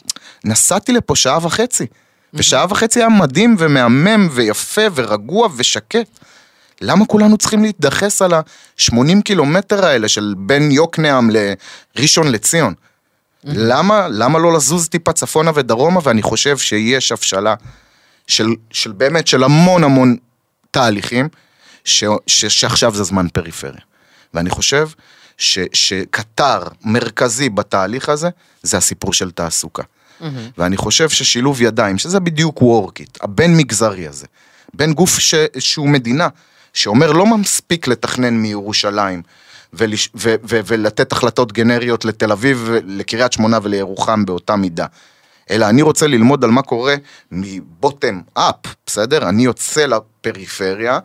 נסעתי 0.46 0.92
לפה 0.92 1.16
שעה 1.16 1.40
וחצי, 1.46 1.86
ושעה 2.34 2.66
וחצי 2.70 3.00
היה 3.00 3.10
מדהים 3.10 3.56
ומהמם 3.60 4.28
ויפה 4.32 4.82
ורגוע 4.96 5.48
ושקט. 5.58 6.20
למה 6.82 7.06
כולנו 7.06 7.38
צריכים 7.38 7.64
להתדחס 7.64 8.22
על 8.22 8.34
ה-80 8.34 9.22
קילומטר 9.26 9.86
האלה 9.86 10.08
של 10.08 10.34
בין 10.38 10.72
יוקנעם 10.72 11.30
לראשון 11.30 12.28
לציון? 12.28 12.74
למה, 13.44 14.08
למה 14.08 14.40
לא 14.40 14.54
לזוז 14.54 14.88
טיפה 14.88 15.14
צפונה 15.14 15.52
ודרומה, 15.56 16.00
ואני 16.04 16.22
חושב 16.22 16.58
שיש 16.58 17.12
הבשלה 17.12 17.56
של, 18.28 18.48
של 18.72 18.92
באמת, 18.92 19.28
של 19.28 19.44
המון 19.44 19.84
המון 19.84 20.16
תהליכים, 20.72 21.30
ש, 21.86 22.04
ש, 22.28 22.46
שעכשיו 22.46 22.96
זה 22.96 23.04
זמן 23.04 23.28
פריפריה. 23.34 23.82
ואני 24.34 24.50
חושב 24.50 24.90
ש, 25.38 25.60
שקטר 25.74 26.64
מרכזי 26.82 27.50
בתהליך 27.50 28.10
הזה, 28.10 28.30
זה 28.64 28.78
הסיפור 28.78 29.14
של 29.14 29.32
תעסוקה. 29.32 29.84
ואני 30.58 30.78
חושב 30.78 31.10
ששילוב 31.10 31.62
ידיים, 31.62 31.98
שזה 31.98 32.20
בדיוק 32.20 32.62
וורקיט, 32.62 33.18
הבין 33.22 33.58
מגזרי 33.58 34.08
הזה, 34.08 34.26
בין 34.74 34.94
גוף 34.94 35.20
ש, 35.20 35.36
שהוא 35.60 35.90
מדינה, 35.90 36.28
שאומר 36.78 37.12
לא 37.12 37.26
מספיק 37.26 37.88
לתכנן 37.88 38.34
מירושלים, 38.34 39.22
ולש, 39.74 40.10
ולתת 40.46 41.12
החלטות 41.12 41.52
גנריות 41.52 42.06
לתל 42.06 42.32
אביב, 42.32 42.70
לקריית 42.86 43.34
שמונה 43.34 43.60
ולירוחם 43.64 44.26
באותה 44.26 44.56
מידה. 44.56 44.86
אלא 45.50 45.70
אני 45.70 45.82
רוצה 45.82 46.08
ללמוד 46.08 46.44
על 46.44 46.52
מה 46.52 46.62
קורה 46.62 46.96
מבוטם 47.32 48.22
אפ, 48.34 48.56
בסדר? 48.86 49.30
אני 49.30 49.44
יוצא 49.46 49.86
לפריפריה, 49.86 51.00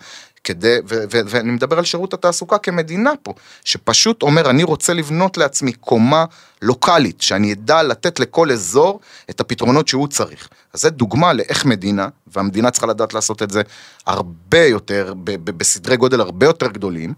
כדי, 0.45 0.77
ו- 0.89 1.05
ו- 1.13 1.21
ואני 1.27 1.51
מדבר 1.51 1.79
על 1.79 1.85
שירות 1.85 2.15
התעסוקה 2.15 2.59
כמדינה 2.59 3.11
פה, 3.23 3.35
שפשוט 3.65 4.23
אומר, 4.23 4.51
אני 4.51 4.63
רוצה 4.63 4.95
לבנות 4.95 5.39
לעצמי 5.39 5.73
קומה 5.73 6.25
לוקאלית, 6.63 7.21
שאני 7.21 7.53
אדע 7.53 7.83
לתת 7.83 8.21
לכל 8.21 8.51
אזור 8.51 9.01
את 9.31 9.41
הפתרונות 9.41 9.89
שהוא 9.89 10.09
צריך. 10.09 10.49
אז 10.73 10.81
זה 10.81 10.91
דוגמה 10.91 11.33
לאיך 11.33 11.65
מדינה, 11.65 12.09
והמדינה 12.27 12.71
צריכה 12.71 12.87
לדעת 12.87 13.15
לעשות 13.15 13.43
את 13.43 13.51
זה 13.51 13.63
הרבה 14.07 14.65
יותר, 14.65 15.15
ב- 15.25 15.31
ב- 15.45 15.59
בסדרי 15.59 15.97
גודל 15.97 16.21
הרבה 16.21 16.47
יותר 16.47 16.67
גדולים, 16.67 17.15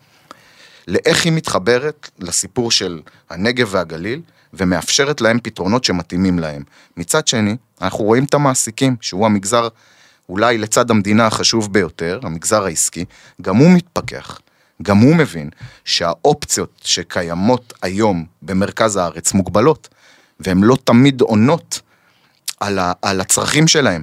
לאיך 0.89 1.25
היא 1.25 1.33
מתחברת 1.33 2.11
לסיפור 2.19 2.71
של 2.71 3.01
הנגב 3.31 3.69
והגליל, 3.71 4.21
ומאפשרת 4.55 5.21
להם 5.21 5.39
פתרונות 5.43 5.85
שמתאימים 5.85 6.39
להם. 6.39 6.63
מצד 6.97 7.27
שני, 7.27 7.57
אנחנו 7.81 8.05
רואים 8.05 8.25
את 8.25 8.35
המעסיקים, 8.35 8.97
שהוא 9.01 9.27
המגזר 9.27 9.69
אולי 10.29 10.59
לצד 10.59 10.91
המדינה 10.91 11.27
החשוב 11.27 11.73
ביותר, 11.73 12.21
המגזר 12.23 12.65
העסקי, 12.65 13.05
גם 13.43 13.57
הוא 13.57 13.71
מתפכח. 13.71 14.39
גם 14.83 14.99
הוא 14.99 15.17
מבין 15.17 15.51
שהאופציות 15.85 16.81
שקיימות 16.85 17.73
היום 17.83 18.25
במרכז 18.43 18.97
הארץ 18.97 19.33
מוגבלות, 19.33 19.89
והן 20.41 20.63
לא 20.63 20.77
תמיד 20.85 21.21
עונות 21.21 21.81
על, 22.61 22.79
ה, 22.79 22.93
על 23.03 23.21
הצרכים 23.21 23.69
שלהם, 23.69 24.03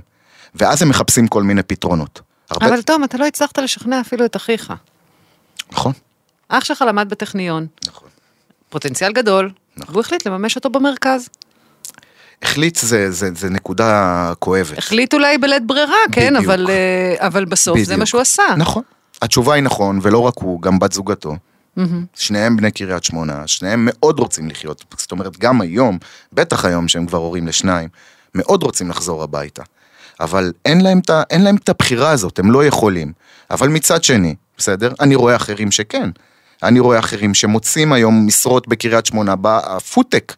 ואז 0.56 0.82
הם 0.82 0.90
מחפשים 0.90 1.28
כל 1.28 1.44
מיני 1.44 1.64
פתרונות. 1.64 2.22
הרבה... 2.50 2.68
אבל 2.68 2.82
תום, 2.82 3.04
אתה 3.04 3.18
לא 3.18 3.26
הצלחת 3.26 3.58
לשכנע 3.58 4.02
אפילו 4.02 4.26
את 4.26 4.36
אחיך. 4.36 4.74
נכון, 5.72 5.94
אח 6.48 6.64
שלך 6.64 6.84
למד 6.88 7.10
בטכניון, 7.10 7.68
נכון. 7.88 8.10
פוטנציאל 8.70 9.12
גדול, 9.12 9.52
נכון. 9.78 9.94
והוא 9.94 10.02
החליט 10.02 10.28
לממש 10.28 10.56
אותו 10.56 10.70
במרכז. 10.70 11.30
החליט 12.44 12.78
זה, 12.78 13.12
זה, 13.12 13.30
זה 13.36 13.50
נקודה 13.50 14.34
כואבת. 14.40 14.78
החליט 14.78 15.14
אולי 15.14 15.38
בלית 15.38 15.68
ברירה, 15.68 15.96
כן, 16.12 16.34
בדיוק. 16.34 16.46
אבל, 16.46 16.68
אה, 16.70 17.28
אבל 17.28 17.46
בסוף 17.46 17.78
זה 17.78 17.84
בדיוק. 17.86 18.00
מה 18.00 18.06
שהוא 18.06 18.22
עשה. 18.22 18.44
נכון. 18.58 18.84
התשובה 19.22 19.54
היא 19.54 19.64
נכון, 19.64 20.00
ולא 20.02 20.18
רק 20.20 20.34
הוא, 20.38 20.62
גם 20.62 20.80
בת 20.80 20.92
זוגתו. 20.92 21.36
שניהם 22.16 22.58
בני 22.58 22.72
קריית 22.72 23.04
שמונה, 23.04 23.48
שניהם 23.48 23.88
מאוד 23.92 24.20
רוצים 24.20 24.50
לחיות. 24.50 24.86
זאת 24.98 25.12
אומרת, 25.12 25.38
גם 25.38 25.62
היום, 25.62 25.98
בטח 26.34 26.66
היום 26.66 26.88
שהם 26.88 27.06
כבר 27.06 27.18
הורים 27.18 27.48
לשניים, 27.48 27.90
מאוד 28.36 28.64
רוצים 28.64 28.90
לחזור 28.90 29.24
הביתה. 29.24 29.64
אבל 30.20 30.54
אין 30.66 30.82
להם, 30.82 31.00
ה- 31.10 31.22
אין 31.30 31.44
להם 31.44 31.56
את 31.56 31.70
הבחירה 31.70 32.12
הזאת, 32.12 32.40
הם 32.40 32.52
לא 32.52 32.66
יכולים. 32.66 33.12
אבל 33.52 33.68
מצד 33.70 34.04
שני, 34.04 34.36
בסדר? 34.58 34.94
אני 35.00 35.16
רואה 35.16 35.36
אחרים 35.36 35.72
שכן. 35.72 36.10
אני 36.64 36.80
רואה 36.80 37.00
אחרים 37.00 37.34
שמוצאים 37.34 37.94
היום 37.94 38.28
משרות 38.28 38.68
בקריית 38.68 39.06
שמונה, 39.06 39.36
בפודטק. 39.42 40.34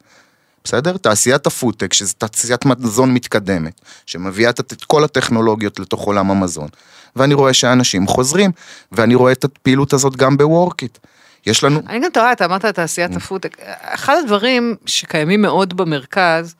בסדר? 0.64 0.96
תעשיית 0.96 1.46
הפודטק, 1.46 1.92
שזו 1.92 2.14
תעשיית 2.18 2.64
מזון 2.64 3.14
מתקדמת, 3.14 3.80
שמביאה 4.06 4.50
את 4.50 4.60
את 4.60 4.84
כל 4.84 5.04
הטכנולוגיות 5.04 5.80
לתוך 5.80 6.02
עולם 6.02 6.30
המזון. 6.30 6.68
ואני 7.16 7.34
רואה 7.34 7.54
שאנשים 7.54 8.06
חוזרים, 8.06 8.50
ואני 8.92 9.14
רואה 9.14 9.32
את 9.32 9.44
הפעילות 9.44 9.92
הזאת 9.92 10.16
גם 10.16 10.36
בוורקיט. 10.36 10.98
יש 11.46 11.64
לנו... 11.64 11.80
אני 11.88 12.00
גם 12.00 12.10
תוהה, 12.12 12.32
אתה 12.32 12.44
אמרת 12.44 12.64
תעשיית 12.64 13.16
הפודטק. 13.16 13.56
אחד 13.80 14.16
הדברים 14.24 14.76
שקיימים 14.86 15.42
מאוד 15.42 15.76
במרכז, 15.76 16.54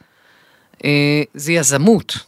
אה, 0.85 1.23
זה 1.35 1.53
יזמות. 1.53 2.19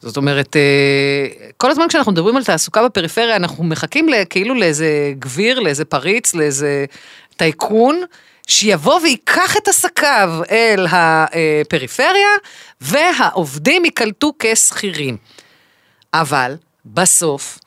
זאת 0.00 0.16
אומרת, 0.16 0.56
אה, 0.56 1.26
כל 1.56 1.70
הזמן 1.70 1.84
כשאנחנו 1.88 2.12
מדברים 2.12 2.36
על 2.36 2.44
תעסוקה 2.44 2.84
בפריפריה, 2.84 3.36
אנחנו 3.36 3.64
מחכים 3.64 4.08
כאילו 4.30 4.54
לאיזה 4.54 5.12
גביר, 5.18 5.60
לאיזה 5.60 5.84
פריץ, 5.84 6.34
לאיזה 6.34 6.84
טייקון, 7.36 8.00
שיבוא 8.46 9.00
וייקח 9.00 9.56
את 9.56 9.68
עסקיו 9.68 10.30
אל 10.50 10.86
הפריפריה, 10.90 12.28
והעובדים 12.80 13.84
ייקלטו 13.84 14.32
כשכירים. 14.38 15.16
אבל 16.14 16.56
בסוף 16.86 17.58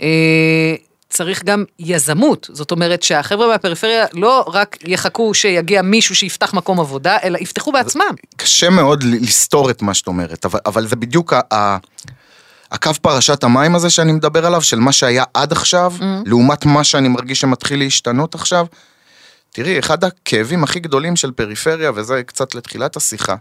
אה, 0.00 0.74
צריך 1.10 1.44
גם 1.44 1.64
יזמות, 1.78 2.50
זאת 2.52 2.70
אומרת 2.70 3.02
שהחבר'ה 3.02 3.48
מהפריפריה 3.48 4.06
לא 4.12 4.44
רק 4.52 4.76
יחכו 4.82 5.34
שיגיע 5.34 5.82
מישהו 5.82 6.16
שיפתח 6.16 6.54
מקום 6.54 6.80
עבודה, 6.80 7.16
אלא 7.22 7.38
יפתחו 7.38 7.72
בעצמם. 7.72 8.14
קשה 8.36 8.70
מאוד 8.70 9.02
לסתור 9.02 9.70
את 9.70 9.82
מה 9.82 9.94
שאת 9.94 10.06
אומרת, 10.06 10.44
אבל, 10.44 10.60
אבל 10.66 10.86
זה 10.86 10.96
בדיוק 10.96 11.32
ה, 11.32 11.40
ה, 11.54 11.76
הקו 12.72 12.90
פרשת 13.02 13.44
המים 13.44 13.74
הזה 13.74 13.90
שאני 13.90 14.12
מדבר 14.12 14.46
עליו, 14.46 14.62
של 14.62 14.78
מה 14.78 14.92
שהיה 14.92 15.24
עד 15.34 15.52
עכשיו, 15.52 15.92
mm. 15.98 16.02
לעומת 16.26 16.64
מה 16.64 16.84
שאני 16.84 17.08
מרגיש 17.08 17.40
שמתחיל 17.40 17.78
להשתנות 17.78 18.34
עכשיו. 18.34 18.66
תראי, 19.56 19.78
אחד 19.78 20.04
הכאבים 20.04 20.64
הכי 20.64 20.80
גדולים 20.80 21.16
של 21.16 21.30
פריפריה, 21.30 21.90
וזה 21.94 22.22
קצת 22.26 22.54
לתחילת 22.54 22.96
השיחה, 22.96 23.34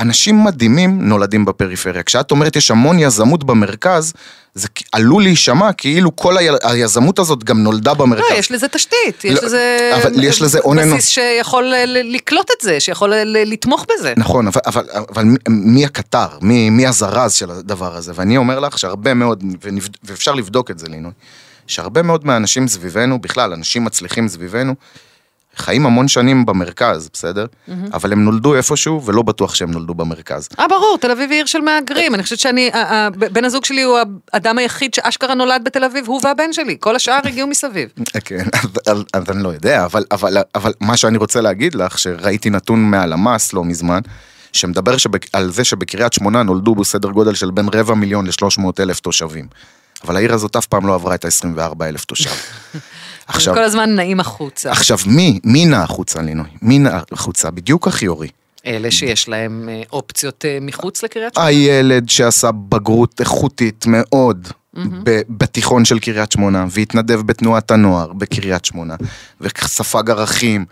אנשים 0.00 0.44
מדהימים 0.44 0.98
נולדים 1.08 1.44
בפריפריה. 1.44 2.02
כשאת 2.02 2.30
אומרת 2.30 2.56
יש 2.56 2.70
המון 2.70 2.98
יזמות 2.98 3.44
במרכז, 3.44 4.12
זה 4.54 4.68
עלול 4.92 5.22
להישמע 5.22 5.72
כאילו 5.72 6.16
כל 6.16 6.36
היזמות 6.62 7.18
הזאת 7.18 7.44
גם 7.44 7.62
נולדה 7.62 7.94
במרכז. 7.94 8.24
לא, 8.30 8.36
יש 8.38 8.52
לזה 8.52 8.68
תשתית, 8.68 9.24
יש 9.24 9.38
לא, 9.38 9.46
לזה... 9.46 9.90
אבל 10.02 10.24
יש 10.24 10.42
לזה 10.42 10.58
הון 10.62 10.76
בסיס 10.78 10.92
אנושי. 10.92 11.06
שיכול 11.10 11.64
ל- 11.64 12.14
לקלוט 12.14 12.50
את 12.58 12.64
זה, 12.64 12.80
שיכול 12.80 13.14
ל- 13.14 13.52
לתמוך 13.52 13.86
בזה. 13.94 14.14
נכון, 14.16 14.46
אבל, 14.46 14.60
אבל, 14.66 14.84
אבל 15.08 15.24
מי- 15.24 15.38
מי 15.48 15.84
הקטר? 15.84 16.26
מי, 16.40 16.70
מי 16.70 16.86
הזרז 16.86 17.32
של 17.32 17.50
הדבר 17.50 17.96
הזה? 17.96 18.12
ואני 18.14 18.36
אומר 18.36 18.60
לך 18.60 18.78
שהרבה 18.78 19.14
מאוד, 19.14 19.44
ונבד, 19.62 19.88
ואפשר 20.04 20.34
לבדוק 20.34 20.70
את 20.70 20.78
זה, 20.78 20.86
לינוי, 20.88 21.12
שהרבה 21.68 22.02
מאוד 22.02 22.26
מהאנשים 22.26 22.68
סביבנו, 22.68 23.18
בכלל, 23.18 23.52
אנשים 23.52 23.84
מצליחים 23.84 24.28
סביבנו, 24.28 24.74
חיים 25.56 25.86
המון 25.86 26.08
שנים 26.08 26.46
במרכז, 26.46 27.10
בסדר? 27.12 27.46
אבל 27.92 28.12
הם 28.12 28.24
נולדו 28.24 28.54
איפשהו, 28.54 29.04
ולא 29.04 29.22
בטוח 29.22 29.54
שהם 29.54 29.70
נולדו 29.70 29.94
במרכז. 29.94 30.48
אה, 30.58 30.68
ברור, 30.68 30.98
תל 31.00 31.10
אביב 31.10 31.30
היא 31.30 31.38
עיר 31.38 31.46
של 31.46 31.60
מהגרים. 31.60 32.14
אני 32.14 32.22
חושבת 32.22 32.38
שאני, 32.38 32.70
בן 33.32 33.44
הזוג 33.44 33.64
שלי 33.64 33.82
הוא 33.82 33.98
האדם 34.32 34.58
היחיד 34.58 34.94
שאשכרה 34.94 35.34
נולד 35.34 35.64
בתל 35.64 35.84
אביב, 35.84 36.06
הוא 36.06 36.20
והבן 36.24 36.52
שלי. 36.52 36.76
כל 36.80 36.96
השאר 36.96 37.18
הגיעו 37.24 37.48
מסביב. 37.48 37.88
כן, 38.24 38.44
אז, 38.52 38.68
אז, 38.86 39.04
אז 39.12 39.30
אני 39.30 39.42
לא 39.42 39.48
יודע, 39.48 39.84
אבל, 39.84 40.04
אבל, 40.10 40.36
אבל 40.54 40.72
מה 40.80 40.96
שאני 40.96 41.18
רוצה 41.18 41.40
להגיד 41.40 41.74
לך, 41.74 41.98
שראיתי 41.98 42.50
נתון 42.50 42.90
מהלמ"ס 42.90 43.52
לא 43.52 43.64
מזמן, 43.64 44.00
שמדבר 44.52 44.96
שבק, 44.96 45.26
על 45.32 45.50
זה 45.50 45.64
שבקריית 45.64 46.12
שמונה 46.12 46.42
נולדו 46.42 46.74
בסדר 46.74 47.10
גודל 47.10 47.34
של 47.34 47.50
בין 47.50 47.68
רבע 47.74 47.94
מיליון 47.94 48.26
לשלוש 48.26 48.58
מאות 48.58 48.80
אלף 48.80 49.00
תושבים. 49.00 49.46
אבל 50.04 50.16
העיר 50.16 50.34
הזאת 50.34 50.56
אף 50.56 50.66
פעם 50.66 50.86
לא 50.86 50.94
עברה 50.94 51.14
את 51.14 51.24
ה-24 51.24 51.84
אלף 51.84 52.04
תושב. 52.04 52.30
עכשיו, 53.26 53.54
כל 53.54 53.62
הזמן 53.62 53.90
נעים 53.90 54.20
החוצה. 54.20 54.70
עכשיו, 54.70 54.98
מי, 55.06 55.40
מי 55.44 55.66
נע 55.66 55.82
החוצה, 55.82 56.22
לינוי? 56.22 56.48
מי 56.62 56.78
נע 56.78 56.98
החוצה? 57.12 57.50
בדיוק 57.50 57.88
החיורי. 57.88 58.28
אלה 58.66 58.90
שיש 58.90 59.28
להם 59.28 59.68
אה, 59.68 59.82
אופציות 59.92 60.44
אה, 60.44 60.58
מחוץ 60.60 61.02
לקריית 61.02 61.34
שמונה? 61.34 61.48
הילד 61.48 62.08
שעשה 62.08 62.50
בגרות 62.52 63.20
איכותית 63.20 63.86
מאוד 63.86 64.48
בתיכון 65.28 65.84
של 65.84 65.98
קריית 65.98 66.32
שמונה, 66.32 66.66
והתנדב 66.70 67.20
בתנועת 67.20 67.70
הנוער 67.70 68.12
בקריית 68.12 68.64
שמונה, 68.64 68.96
וספג 69.40 70.10
ערכים, 70.10 70.64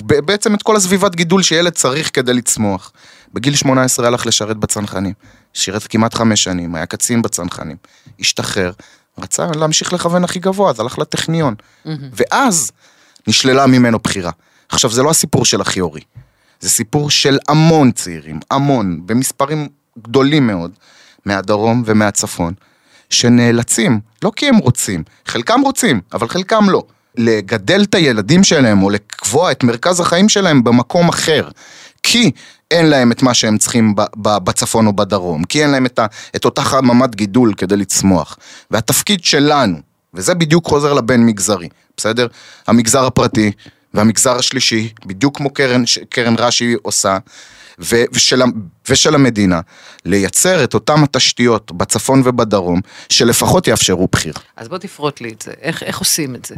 ובעצם 0.00 0.54
את 0.54 0.62
כל 0.62 0.76
הסביבת 0.76 1.14
גידול 1.14 1.42
שילד 1.42 1.72
צריך 1.72 2.10
כדי 2.12 2.32
לצמוח. 2.32 2.92
בגיל 3.34 3.54
18 3.54 4.06
הלך 4.06 4.26
לשרת 4.26 4.56
בצנחנים, 4.56 5.12
שירת 5.54 5.86
כמעט 5.86 6.14
חמש 6.14 6.44
שנים, 6.44 6.74
היה 6.74 6.86
קצין 6.86 7.22
בצנחנים, 7.22 7.76
השתחרר, 8.20 8.72
רצה 9.18 9.46
להמשיך 9.46 9.92
לכוון 9.92 10.24
הכי 10.24 10.38
גבוה, 10.38 10.70
אז 10.70 10.80
הלך 10.80 10.98
לטכניון. 10.98 11.54
ואז 12.12 12.72
נשללה 13.26 13.66
ממנו 13.66 13.98
בחירה. 13.98 14.30
עכשיו, 14.68 14.90
זה 14.90 15.02
לא 15.02 15.10
הסיפור 15.10 15.44
של 15.44 15.62
אחיורי, 15.62 16.00
זה 16.60 16.70
סיפור 16.70 17.10
של 17.10 17.38
המון 17.48 17.90
צעירים, 17.90 18.40
המון, 18.50 19.00
במספרים 19.06 19.68
גדולים 20.02 20.46
מאוד, 20.46 20.70
מהדרום 21.26 21.82
ומהצפון, 21.86 22.54
שנאלצים, 23.10 24.00
לא 24.22 24.32
כי 24.36 24.48
הם 24.48 24.56
רוצים, 24.56 25.02
חלקם 25.26 25.60
רוצים, 25.60 26.00
אבל 26.12 26.28
חלקם 26.28 26.70
לא, 26.70 26.82
לגדל 27.16 27.82
את 27.82 27.94
הילדים 27.94 28.44
שלהם 28.44 28.82
או 28.82 28.90
לקבוע 28.90 29.52
את 29.52 29.64
מרכז 29.64 30.00
החיים 30.00 30.28
שלהם 30.28 30.64
במקום 30.64 31.08
אחר. 31.08 31.48
כי 32.10 32.30
אין 32.70 32.86
להם 32.86 33.12
את 33.12 33.22
מה 33.22 33.34
שהם 33.34 33.58
צריכים 33.58 33.94
בצפון 34.16 34.86
או 34.86 34.92
בדרום, 34.92 35.44
כי 35.44 35.62
אין 35.62 35.70
להם 35.70 35.86
את, 35.86 35.98
ה, 35.98 36.06
את 36.36 36.44
אותה 36.44 36.62
חממת 36.62 37.14
גידול 37.14 37.54
כדי 37.54 37.76
לצמוח. 37.76 38.38
והתפקיד 38.70 39.24
שלנו, 39.24 39.76
וזה 40.14 40.34
בדיוק 40.34 40.66
חוזר 40.66 40.92
לבין 40.92 41.26
מגזרי, 41.26 41.68
בסדר? 41.96 42.26
המגזר 42.66 43.06
הפרטי 43.06 43.52
והמגזר 43.94 44.36
השלישי, 44.36 44.92
בדיוק 45.06 45.36
כמו 45.36 45.50
קרן, 45.50 45.82
קרן 46.08 46.34
רש"י 46.38 46.74
עושה, 46.82 47.18
ו, 47.80 47.96
ושל, 48.12 48.42
ושל 48.88 49.14
המדינה, 49.14 49.60
לייצר 50.04 50.64
את 50.64 50.74
אותם 50.74 51.04
התשתיות 51.04 51.72
בצפון 51.72 52.22
ובדרום, 52.24 52.80
שלפחות 53.08 53.68
יאפשרו 53.68 54.08
בחירה. 54.12 54.40
אז 54.56 54.68
בוא 54.68 54.78
תפרוט 54.78 55.20
לי 55.20 55.32
את 55.32 55.42
זה, 55.42 55.52
איך, 55.60 55.82
איך 55.82 55.98
עושים 55.98 56.34
את 56.34 56.44
זה? 56.44 56.54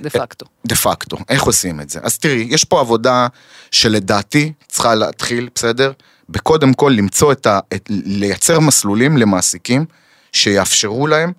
דה 0.00 0.10
פקטו. 0.10 0.46
דה 0.66 0.74
פקטו, 0.74 1.16
איך 1.28 1.42
עושים 1.42 1.80
את 1.80 1.90
זה? 1.90 2.00
אז 2.02 2.18
תראי, 2.18 2.46
יש 2.50 2.64
פה 2.64 2.80
עבודה 2.80 3.26
שלדעתי 3.70 4.52
צריכה 4.68 4.94
להתחיל, 4.94 5.48
בסדר? 5.54 5.92
בקודם 6.28 6.74
כל 6.74 6.94
למצוא 6.96 7.32
את 7.32 7.46
ה... 7.46 7.58
את, 7.74 7.88
לייצר 7.90 8.60
מסלולים 8.60 9.16
למעסיקים 9.16 9.84
שיאפשרו 10.32 11.06
להם 11.06 11.32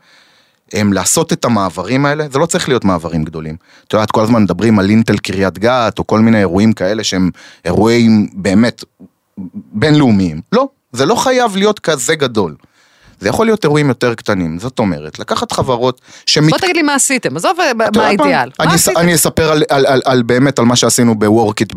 הם 0.73 0.93
לעשות 0.93 1.33
את 1.33 1.45
המעברים 1.45 2.05
האלה, 2.05 2.27
זה 2.31 2.39
לא 2.39 2.45
צריך 2.45 2.67
להיות 2.69 2.85
מעברים 2.85 3.23
גדולים. 3.23 3.55
את 3.87 3.93
יודעת, 3.93 4.11
כל 4.11 4.23
הזמן 4.23 4.43
מדברים 4.43 4.79
על 4.79 4.89
אינטל 4.89 5.17
קריית 5.17 5.57
גת, 5.57 5.99
או 5.99 6.07
כל 6.07 6.19
מיני 6.19 6.39
אירועים 6.39 6.73
כאלה 6.73 7.03
שהם 7.03 7.29
אירועים 7.65 8.27
באמת 8.33 8.83
בינלאומיים. 9.73 10.41
לא, 10.51 10.67
זה 10.91 11.05
לא 11.05 11.15
חייב 11.15 11.55
להיות 11.55 11.79
כזה 11.79 12.15
גדול. 12.15 12.55
זה 13.19 13.29
יכול 13.29 13.45
להיות 13.45 13.63
אירועים 13.63 13.87
יותר 13.87 14.15
קטנים, 14.15 14.59
זאת 14.59 14.79
אומרת, 14.79 15.19
לקחת 15.19 15.51
חברות 15.51 16.01
שמת... 16.25 16.49
בוא 16.49 16.57
תגיד 16.57 16.75
לי 16.75 16.81
מה 16.81 16.95
עשיתם, 16.95 17.37
עזוב 17.37 17.57
מה 17.95 18.05
האידיאל. 18.05 18.49
אני, 18.59 18.77
ס... 18.77 18.87
אני 18.87 19.15
אספר 19.15 19.51
על, 19.51 19.63
על, 19.69 19.85
על, 19.85 20.01
על 20.05 20.21
באמת 20.21 20.59
על 20.59 20.65
מה 20.65 20.75
שעשינו 20.75 21.19
בוורקיט, 21.19 21.73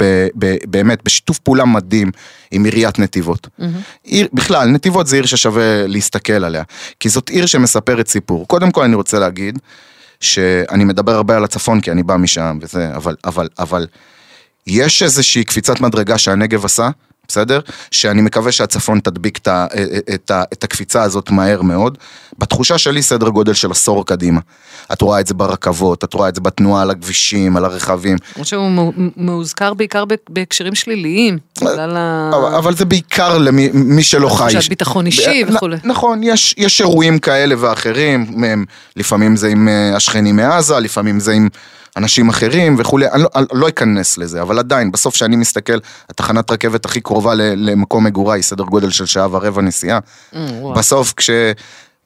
באמת, 0.67 1.05
בשיתוף 1.05 1.39
פעולה 1.39 1.65
מדהים 1.65 2.11
עם 2.51 2.65
עיריית 2.65 2.99
נתיבות. 2.99 3.47
Mm-hmm. 3.47 3.65
עיר, 4.05 4.29
בכלל, 4.33 4.69
נתיבות 4.69 5.07
זה 5.07 5.17
עיר 5.17 5.27
ששווה 5.27 5.87
להסתכל 5.87 6.45
עליה, 6.45 6.63
כי 7.01 7.09
זאת 7.09 7.29
עיר 7.29 7.47
שמספרת 7.47 8.09
סיפור. 8.09 8.49
קודם 8.49 8.71
כל 8.71 8.85
אני 8.85 8.95
רוצה 8.95 9.19
להגיד, 9.19 9.59
שאני 10.21 10.85
מדבר 10.85 11.15
הרבה 11.15 11.37
על 11.37 11.45
הצפון 11.45 11.81
כי 11.81 11.91
אני 11.91 12.03
בא 12.03 12.17
משם 12.17 12.59
וזה, 12.63 12.91
אבל, 12.97 13.17
אבל, 13.25 13.49
אבל, 13.59 13.87
יש 14.67 15.03
איזושהי 15.03 15.45
קפיצת 15.45 15.81
מדרגה 15.81 16.19
שהנגב 16.19 16.65
עשה, 16.65 16.91
בסדר? 17.29 17.61
שאני 17.91 18.23
מקווה 18.23 18.53
שהצפון 18.53 19.01
תדביק 19.01 19.39
את, 19.39 19.49
ה, 19.49 19.67
את, 20.15 20.31
ה, 20.31 20.43
את 20.53 20.65
הקפיצה 20.65 21.03
הזאת 21.03 21.31
מהר 21.31 21.63
מאוד. 21.63 21.99
בתחושה 22.39 22.79
שלי 22.79 23.03
סדר 23.03 23.29
גודל 23.29 23.55
של 23.55 23.71
עשור 23.71 24.07
קדימה. 24.07 24.41
את 24.93 25.03
רואה 25.03 25.21
את 25.21 25.27
זה 25.27 25.35
ברכבות, 25.35 26.05
את 26.05 26.15
רואה 26.15 26.29
את 26.29 26.35
זה 26.35 26.41
בתנועה 26.41 26.83
על 26.83 26.91
הכבישים, 26.91 27.57
על 27.57 27.65
הרכבים. 27.65 28.17
למרות 28.37 28.47
שהוא 28.47 28.93
מאוזכר 29.17 29.75
בעיקר 29.75 30.05
בהקשרים 30.29 30.75
שליליים, 30.75 31.39
בגלל 31.61 31.97
ה... 31.97 32.31
אבל 32.59 32.75
זה 32.75 32.85
בעיקר 32.85 33.39
למי 33.39 34.03
שלא 34.03 34.29
חי. 34.29 34.53
תחושת 34.53 34.69
ביטחון 34.69 35.07
אישי 35.07 35.45
וכולי. 35.49 35.77
נכון, 35.85 36.23
יש, 36.23 36.55
יש 36.59 36.81
אירועים 36.81 37.19
כאלה 37.19 37.55
ואחרים, 37.59 38.27
לפעמים 38.97 39.37
זה 39.37 39.49
עם 39.49 39.69
אה, 39.69 39.97
השכנים 39.97 40.37
מעזה, 40.37 40.79
לפעמים 40.79 41.21
זה 41.21 41.33
עם... 41.33 41.49
אנשים 41.97 42.29
אחרים 42.29 42.77
וכולי, 42.79 43.11
אני 43.11 43.23
לא, 43.23 43.29
אני 43.37 43.47
לא 43.53 43.69
אכנס 43.69 44.19
לזה, 44.19 44.43
אבל 44.43 44.59
עדיין, 44.59 44.93
בסוף 44.93 45.15
שאני 45.17 45.37
מסתכל, 45.37 45.79
התחנת 46.11 46.51
רכבת 46.51 46.85
הכי 46.85 47.01
קרובה 47.01 47.35
למקום 47.35 48.05
מגוריי, 48.05 48.43
סדר 48.43 48.65
גודל 48.65 48.91
של 48.91 49.07
שעה 49.07 49.29
ורבע 49.31 49.63
נסיעה. 49.63 49.99
Mm, 50.33 50.37
בסוף 50.77 51.15
כש... 51.17 51.31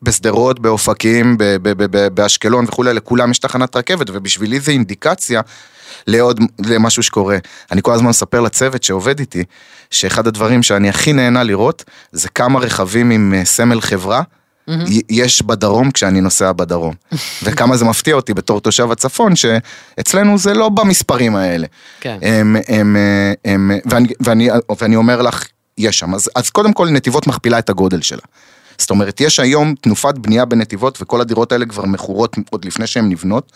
בשדרות, 0.02 0.60
באופקים, 0.60 1.36
באשקלון 2.14 2.64
וכולי, 2.64 2.94
לכולם 2.94 3.30
יש 3.30 3.38
תחנת 3.38 3.76
רכבת, 3.76 4.10
ובשבילי 4.10 4.60
זה 4.60 4.72
אינדיקציה 4.72 5.40
לעוד, 6.06 6.40
למשהו 6.66 7.02
שקורה. 7.02 7.38
אני 7.72 7.82
כל 7.82 7.92
הזמן 7.92 8.08
מספר 8.08 8.40
לצוות 8.40 8.82
שעובד 8.82 9.20
איתי, 9.20 9.44
שאחד 9.90 10.26
הדברים 10.26 10.62
שאני 10.62 10.88
הכי 10.88 11.12
נהנה 11.12 11.42
לראות, 11.42 11.84
זה 12.12 12.28
כמה 12.28 12.60
רכבים 12.60 13.10
עם 13.10 13.34
אה, 13.36 13.44
סמל 13.44 13.80
חברה, 13.80 14.22
mm-hmm. 14.70 15.02
יש 15.10 15.42
בדרום 15.42 15.90
כשאני 15.90 16.20
נוסע 16.20 16.52
בדרום. 16.52 16.94
וכמה 17.44 17.76
זה 17.76 17.84
מפתיע 17.84 18.14
אותי 18.14 18.34
בתור 18.34 18.60
תושב 18.60 18.90
הצפון, 18.90 19.36
שאצלנו 19.36 20.38
זה 20.38 20.54
לא 20.54 20.68
במספרים 20.68 21.36
האלה. 21.36 21.66
כן. 22.00 22.18
הם, 22.22 22.56
הם, 22.68 22.96
הם, 23.44 23.70
ואני, 23.84 24.08
ואני, 24.20 24.48
ואני 24.80 24.96
אומר 24.96 25.22
לך, 25.22 25.44
יש 25.78 25.98
שם. 25.98 26.14
אז, 26.14 26.30
אז 26.34 26.50
קודם 26.50 26.72
כל 26.72 26.88
נתיבות 26.88 27.26
מכפילה 27.26 27.58
את 27.58 27.70
הגודל 27.70 28.00
שלה. 28.00 28.22
זאת 28.78 28.90
אומרת, 28.90 29.20
יש 29.20 29.40
היום 29.40 29.74
תנופת 29.80 30.14
בנייה 30.18 30.44
בנתיבות, 30.44 30.98
וכל 31.02 31.20
הדירות 31.20 31.52
האלה 31.52 31.66
כבר 31.66 31.84
מכורות 31.84 32.36
עוד 32.50 32.64
לפני 32.64 32.86
שהן 32.86 33.08
נבנות, 33.08 33.52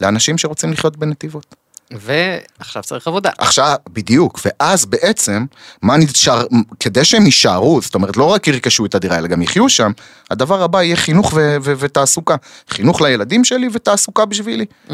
לאנשים 0.00 0.38
שרוצים 0.38 0.72
לחיות 0.72 0.96
בנתיבות. 0.96 1.56
ועכשיו 1.90 2.82
צריך 2.82 3.06
עבודה. 3.06 3.30
עכשיו, 3.38 3.74
בדיוק, 3.90 4.40
ואז 4.44 4.86
בעצם, 4.86 5.44
מה 5.82 5.96
נשאר, 5.96 6.46
כדי 6.80 7.04
שהם 7.04 7.26
יישארו, 7.26 7.80
זאת 7.82 7.94
אומרת, 7.94 8.16
לא 8.16 8.24
רק 8.24 8.46
ירכשו 8.46 8.86
את 8.86 8.94
הדירה, 8.94 9.18
אלא 9.18 9.28
גם 9.28 9.42
יחיו 9.42 9.68
שם, 9.68 9.92
הדבר 10.30 10.62
הבא 10.62 10.82
יהיה 10.82 10.96
חינוך 10.96 11.32
ו- 11.36 11.56
ו- 11.62 11.72
ותעסוקה. 11.78 12.36
חינוך 12.68 13.00
לילדים 13.00 13.44
שלי 13.44 13.68
ותעסוקה 13.72 14.24
בשבילי. 14.24 14.64
Mm-hmm. 14.88 14.92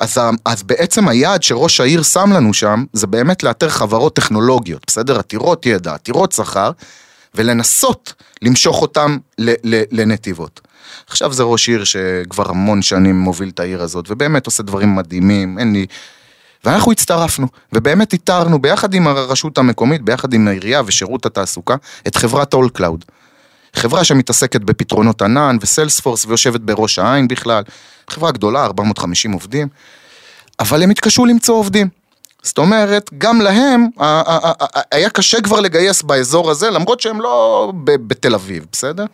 אז, 0.00 0.18
אז 0.44 0.62
בעצם 0.62 1.08
היעד 1.08 1.42
שראש 1.42 1.80
העיר 1.80 2.02
שם 2.02 2.32
לנו 2.32 2.54
שם, 2.54 2.84
זה 2.92 3.06
באמת 3.06 3.42
לאתר 3.42 3.68
חברות 3.68 4.16
טכנולוגיות, 4.16 4.82
בסדר? 4.86 5.18
עתירות 5.18 5.66
ידע, 5.66 5.94
עתירות 5.94 6.32
שכר, 6.32 6.70
ולנסות 7.34 8.12
למשוך 8.42 8.82
אותם 8.82 9.18
ל- 9.38 9.74
ל- 9.74 9.82
לנתיבות. 9.90 10.60
עכשיו 11.06 11.32
זה 11.32 11.42
ראש 11.42 11.68
עיר 11.68 11.84
שכבר 11.84 12.50
המון 12.50 12.82
שנים 12.82 13.18
מוביל 13.18 13.48
את 13.48 13.60
העיר 13.60 13.82
הזאת, 13.82 14.06
ובאמת 14.08 14.46
עושה 14.46 14.62
דברים 14.62 14.94
מדהימים, 14.94 15.58
אין 15.58 15.72
לי... 15.72 15.86
ואנחנו 16.64 16.92
הצטרפנו, 16.92 17.46
ובאמת 17.72 18.12
איתרנו 18.12 18.62
ביחד 18.62 18.94
עם 18.94 19.06
הרשות 19.06 19.58
המקומית, 19.58 20.02
ביחד 20.02 20.34
עם 20.34 20.48
העירייה 20.48 20.82
ושירות 20.86 21.26
התעסוקה, 21.26 21.76
את 22.06 22.16
חברת 22.16 22.54
AllCloud. 22.54 23.04
חברה 23.74 24.04
שמתעסקת 24.04 24.60
בפתרונות 24.60 25.22
ענן 25.22 25.56
ו 25.60 25.66
Salesforce 25.66 26.26
ויושבת 26.26 26.60
בראש 26.60 26.98
העין 26.98 27.28
בכלל, 27.28 27.62
חברה 28.10 28.32
גדולה, 28.32 28.64
450 28.64 29.32
עובדים, 29.32 29.68
אבל 30.60 30.82
הם 30.82 30.90
התקשו 30.90 31.24
למצוא 31.24 31.54
עובדים. 31.54 31.88
זאת 32.42 32.58
אומרת, 32.58 33.10
גם 33.18 33.40
להם 33.40 33.86
היה 34.92 35.10
קשה 35.10 35.40
כבר 35.40 35.60
לגייס 35.60 36.02
באזור 36.02 36.50
הזה, 36.50 36.70
למרות 36.70 37.00
שהם 37.00 37.20
לא 37.20 37.72
בתל 37.84 38.34
אביב, 38.34 38.66
בסדר? 38.72 39.04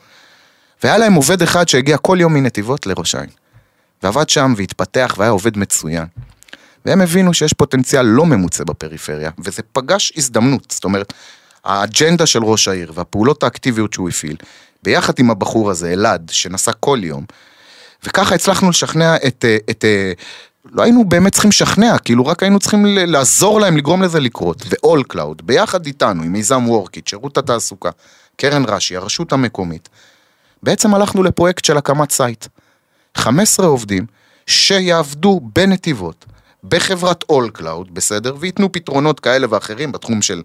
והיה 0.83 0.99
להם 0.99 1.15
עובד 1.15 1.43
אחד 1.43 1.69
שהגיע 1.69 1.97
כל 1.97 2.19
יום 2.21 2.35
מנתיבות 2.35 2.87
לראש 2.87 3.15
העין. 3.15 3.31
ועבד 4.03 4.29
שם 4.29 4.55
והתפתח 4.57 5.15
והיה 5.19 5.31
עובד 5.31 5.59
מצוין. 5.59 6.07
והם 6.85 7.01
הבינו 7.01 7.35
שיש 7.35 7.53
פוטנציאל 7.53 8.03
לא 8.03 8.27
ממוצה 8.27 8.65
בפריפריה, 8.65 9.31
וזה 9.39 9.63
פגש 9.73 10.13
הזדמנות. 10.17 10.71
זאת 10.71 10.85
אומרת, 10.85 11.13
האג'נדה 11.65 12.27
של 12.27 12.45
ראש 12.45 12.69
העיר 12.69 12.93
והפעולות 12.95 13.43
האקטיביות 13.43 13.93
שהוא 13.93 14.09
הפעיל, 14.09 14.37
ביחד 14.83 15.13
עם 15.19 15.31
הבחור 15.31 15.71
הזה, 15.71 15.93
אלעד, 15.93 16.31
שנסע 16.33 16.73
כל 16.73 16.99
יום, 17.03 17.25
וככה 18.05 18.35
הצלחנו 18.35 18.71
לשכנע 18.71 19.17
את, 19.17 19.45
את, 19.71 19.85
לא 20.73 20.83
היינו 20.83 21.05
באמת 21.05 21.33
צריכים 21.33 21.49
לשכנע, 21.49 21.99
כאילו 21.99 22.27
רק 22.27 22.43
היינו 22.43 22.59
צריכים 22.59 22.87
לעזור 22.87 23.61
להם 23.61 23.77
לגרום 23.77 24.03
לזה 24.03 24.21
לקרות. 24.21 24.63
ו-AllCloud, 24.67 25.43
ביחד 25.43 25.87
איתנו, 25.87 26.23
עם 26.23 26.33
מיזם 26.33 26.69
וורקיט, 26.69 27.07
שירות 27.07 27.39
התעסוקה, 27.39 27.91
קרן 28.37 28.65
רש"י, 28.65 28.97
הרשות 28.97 29.33
המקומית, 29.33 29.89
בעצם 30.63 30.95
הלכנו 30.95 31.23
לפרויקט 31.23 31.65
של 31.65 31.77
הקמת 31.77 32.11
site. 32.11 32.47
15 33.15 33.67
עובדים 33.67 34.07
שיעבדו 34.47 35.41
בנתיבות, 35.55 36.25
בחברת 36.65 37.25
AllCloud, 37.33 37.93
בסדר? 37.93 38.35
וייתנו 38.41 38.73
פתרונות 38.73 39.21
כאלה 39.21 39.47
ואחרים 39.51 39.93
בתחום 39.93 40.23
של 40.23 40.43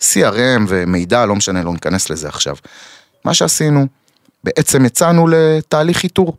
CRM 0.00 0.62
ומידע, 0.68 1.26
לא 1.26 1.34
משנה, 1.34 1.62
לא 1.62 1.72
ניכנס 1.72 2.10
לזה 2.10 2.28
עכשיו. 2.28 2.56
מה 3.24 3.34
שעשינו, 3.34 3.86
בעצם 4.44 4.84
יצאנו 4.84 5.26
לתהליך 5.28 6.02
איתור. 6.02 6.36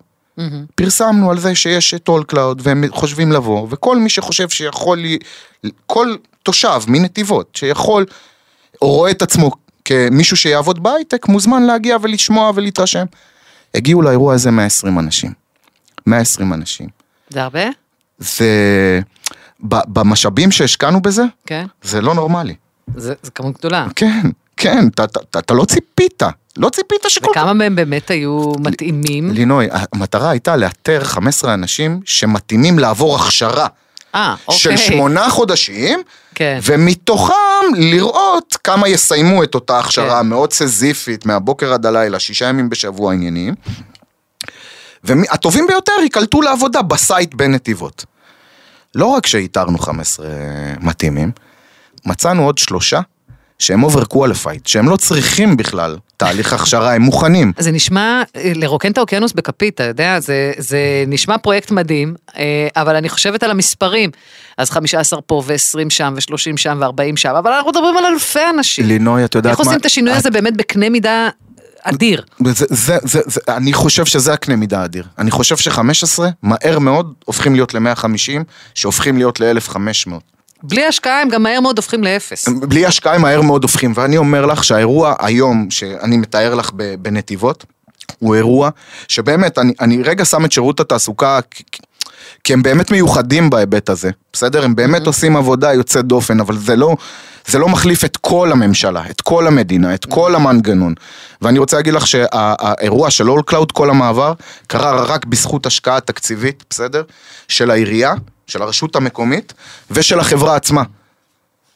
פרסמנו 0.75 1.31
על 1.31 1.39
זה 1.39 1.55
שיש 1.55 1.93
את 1.93 2.09
All 2.09 2.33
Cloud 2.33 2.59
והם 2.59 2.83
חושבים 2.89 3.31
לבוא, 3.31 3.67
וכל 3.69 3.97
מי 3.97 4.09
שחושב 4.09 4.49
שיכול, 4.49 4.99
כל 5.85 6.15
תושב 6.43 6.79
מנתיבות 6.87 7.55
שיכול, 7.55 8.05
או 8.81 8.91
רואה 8.91 9.11
את 9.11 9.21
עצמו 9.21 9.51
כמישהו 9.85 10.37
שיעבוד 10.37 10.83
בהייטק, 10.83 11.27
מוזמן 11.27 11.63
להגיע 11.63 11.97
ולשמוע 12.01 12.51
ולהתרשם. 12.55 13.05
הגיעו 13.75 14.01
לאירוע 14.01 14.33
הזה 14.33 14.51
120 14.51 14.99
אנשים. 14.99 15.33
120 16.07 16.53
אנשים. 16.53 16.87
זה 17.29 17.43
הרבה? 17.43 17.63
זה... 18.17 18.99
במשאבים 19.63 20.51
שהשקענו 20.51 21.01
בזה, 21.01 21.23
כן. 21.45 21.65
זה 21.81 22.01
לא 22.01 22.13
נורמלי. 22.13 22.55
זה, 22.95 23.13
זה 23.23 23.31
כמות 23.31 23.57
גדולה. 23.57 23.87
כן, 23.95 24.21
כן, 24.57 24.87
אתה, 25.37 25.53
לא 25.53 25.65
ציפית. 25.65 26.23
לא 26.57 26.69
ציפית 26.69 26.99
שכל... 27.07 27.31
וכמה 27.31 27.53
מהם 27.53 27.75
באמת 27.75 28.11
היו 28.11 28.51
מתאימים? 28.59 29.31
לינוי, 29.31 29.67
המטרה 29.71 30.29
הייתה 30.29 30.55
לאתר 30.55 31.03
15 31.03 31.53
אנשים 31.53 32.01
שמתאימים 32.05 32.79
לעבור 32.79 33.15
הכשרה. 33.15 33.67
אה, 34.15 34.35
אוקיי. 34.47 34.59
של 34.59 34.77
שמונה 34.77 35.29
חודשים, 35.29 36.03
כן. 36.35 36.59
ומתוכם 36.63 37.33
לראות 37.75 38.57
כמה 38.63 38.89
יסיימו 38.89 39.43
את 39.43 39.55
אותה 39.55 39.79
הכשרה 39.79 40.19
כן. 40.19 40.27
מאוד 40.27 40.53
סזיפית, 40.53 41.25
מהבוקר 41.25 41.73
עד 41.73 41.85
הלילה, 41.85 42.19
שישה 42.19 42.45
ימים 42.45 42.69
בשבוע 42.69 43.13
עניינים. 43.13 43.55
והטובים 45.03 45.67
ביותר 45.67 45.93
ייקלטו 46.01 46.41
לעבודה 46.41 46.81
ב 46.81 46.91
site 46.91 47.33
בנתיבות. 47.33 48.05
לא 48.95 49.05
רק 49.05 49.25
שאיתרנו 49.25 49.77
15 49.77 50.27
מתאימים, 50.79 51.31
מצאנו 52.05 52.45
עוד 52.45 52.57
שלושה 52.57 52.99
שהם 53.59 53.83
overqualified, 53.83 54.67
שהם 54.67 54.89
לא 54.89 54.97
צריכים 54.97 55.57
בכלל 55.57 55.97
תהליך 56.17 56.53
הכשרה, 56.53 56.93
הם 56.93 57.01
מוכנים. 57.01 57.51
זה 57.57 57.71
נשמע, 57.71 58.23
לרוקן 58.55 58.91
את 58.91 58.97
האוקיינוס 58.97 59.33
בכפית, 59.33 59.73
אתה 59.73 59.83
יודע, 59.83 60.19
זה, 60.19 60.51
זה 60.57 60.79
נשמע 61.07 61.37
פרויקט 61.37 61.71
מדהים, 61.71 62.15
אה, 62.37 62.67
אבל 62.75 62.95
אני 62.95 63.09
חושבת 63.09 63.43
על 63.43 63.51
המספרים. 63.51 64.09
אז 64.57 64.69
15 64.71 65.21
פה 65.21 65.43
ו-20 65.45 65.89
שם 65.89 66.13
ו-30 66.15 66.57
שם 66.57 66.81
ו-40 66.81 67.15
שם, 67.17 67.35
אבל 67.35 67.51
אנחנו 67.51 67.69
מדברים 67.69 67.97
על 67.97 68.05
אלפי 68.05 68.39
אנשים. 68.49 68.85
לינוי, 68.85 69.25
את 69.25 69.35
יודעת 69.35 69.45
מה... 69.45 69.51
איך 69.51 69.59
עושים 69.59 69.79
את 69.79 69.85
השינוי 69.85 70.13
הזה 70.13 70.31
באמת 70.31 70.57
בקנה 70.57 70.89
מידה 70.89 71.29
אדיר. 71.81 72.23
זה, 72.45 72.65
זה, 72.69 72.97
זה, 73.03 73.21
זה, 73.25 73.39
אני 73.49 73.73
חושב 73.73 74.05
שזה 74.05 74.33
הקנה 74.33 74.55
מידה 74.55 74.85
אדיר. 74.85 75.03
אני 75.17 75.31
חושב 75.31 75.57
ש-15 75.57 76.21
מהר 76.43 76.79
מאוד 76.79 77.13
הופכים 77.25 77.55
להיות 77.55 77.73
ל-150, 77.73 78.43
שהופכים 78.75 79.17
להיות 79.17 79.39
ל-1500. 79.39 80.34
בלי 80.67 80.85
השקעה 80.85 81.21
הם 81.21 81.29
גם 81.29 81.43
מהר 81.43 81.59
מאוד 81.59 81.77
הופכים 81.77 82.03
לאפס. 82.03 82.49
בלי 82.49 82.85
השקעה 82.85 83.15
הם 83.15 83.21
מהר 83.21 83.41
מאוד 83.41 83.63
הופכים, 83.63 83.93
ואני 83.95 84.17
אומר 84.17 84.45
לך 84.45 84.63
שהאירוע 84.63 85.13
היום, 85.19 85.67
שאני 85.71 86.17
מתאר 86.17 86.55
לך 86.55 86.71
בנתיבות, 86.99 87.65
הוא 88.19 88.35
אירוע 88.35 88.69
שבאמת, 89.07 89.57
אני, 89.57 89.73
אני 89.81 90.03
רגע 90.03 90.25
שם 90.25 90.45
את 90.45 90.51
שירות 90.51 90.79
התעסוקה, 90.79 91.39
כי 92.43 92.53
הם 92.53 92.63
באמת 92.63 92.91
מיוחדים 92.91 93.49
בהיבט 93.49 93.89
הזה, 93.89 94.09
בסדר? 94.33 94.65
הם 94.65 94.75
באמת 94.75 95.01
mm-hmm. 95.01 95.05
עושים 95.07 95.37
עבודה 95.37 95.73
יוצאת 95.73 96.05
דופן, 96.05 96.39
אבל 96.39 96.57
זה 96.57 96.75
לא, 96.75 96.95
זה 97.47 97.59
לא 97.59 97.69
מחליף 97.69 98.05
את 98.05 98.17
כל 98.17 98.51
הממשלה, 98.51 99.03
את 99.09 99.21
כל 99.21 99.47
המדינה, 99.47 99.93
את 99.93 100.05
כל 100.05 100.33
mm-hmm. 100.33 100.37
המנגנון. 100.37 100.93
ואני 101.41 101.59
רוצה 101.59 101.77
להגיד 101.77 101.93
לך 101.93 102.07
שהאירוע 102.07 103.09
של 103.09 103.27
All 103.27 103.51
Cloud, 103.51 103.73
כל 103.73 103.89
המעבר, 103.89 104.33
קרה 104.67 105.03
רק 105.03 105.25
בזכות 105.25 105.65
השקעה 105.65 105.99
תקציבית, 105.99 106.63
בסדר? 106.69 107.03
של 107.47 107.71
העירייה, 107.71 108.13
של 108.47 108.61
הרשות 108.61 108.95
המקומית 108.95 109.53
ושל 109.91 110.19
החברה 110.19 110.55
עצמה. 110.55 110.83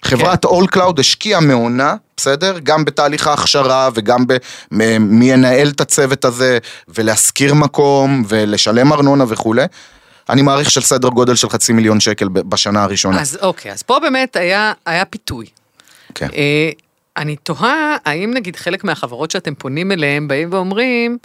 חברת 0.04 0.46
כן. 0.46 0.52
All 0.52 0.76
Cloud 0.76 1.00
השקיעה 1.00 1.40
מעונה, 1.40 1.96
בסדר? 2.18 2.60
גם 2.64 2.86
בתהליך 2.86 3.28
ההכשרה 3.28 3.90
וגם 3.94 4.26
במי 4.72 5.32
ינהל 5.32 5.70
את 5.70 5.82
הצוות 5.82 6.26
הזה 6.26 6.58
ולהשכיר 6.88 7.54
מקום 7.54 8.24
ולשלם 8.28 8.94
ארנונה 8.94 9.24
וכולי. 9.28 9.66
אני 10.30 10.42
מעריך 10.42 10.72
של 10.72 10.82
סדר 10.82 11.10
גודל 11.10 11.36
של 11.36 11.50
חצי 11.50 11.74
מיליון 11.74 12.00
שקל 12.00 12.28
בשנה 12.30 12.84
הראשונה. 12.84 13.22
אז 13.22 13.38
אוקיי, 13.42 13.72
אז 13.72 13.84
פה 13.84 14.00
באמת 14.00 14.36
היה, 14.36 14.74
היה 14.86 15.06
פיתוי. 15.06 15.46
כן. 16.16 16.28
אה, 16.36 16.70
אני 17.18 17.36
תוהה, 17.36 17.98
האם 18.06 18.34
נגיד 18.34 18.56
חלק 18.56 18.84
מהחברות 18.84 19.32
שאתם 19.32 19.56
פונים 19.56 19.92
אליהם 19.92 20.28
באים 20.28 20.50
ואומרים, 20.52 21.18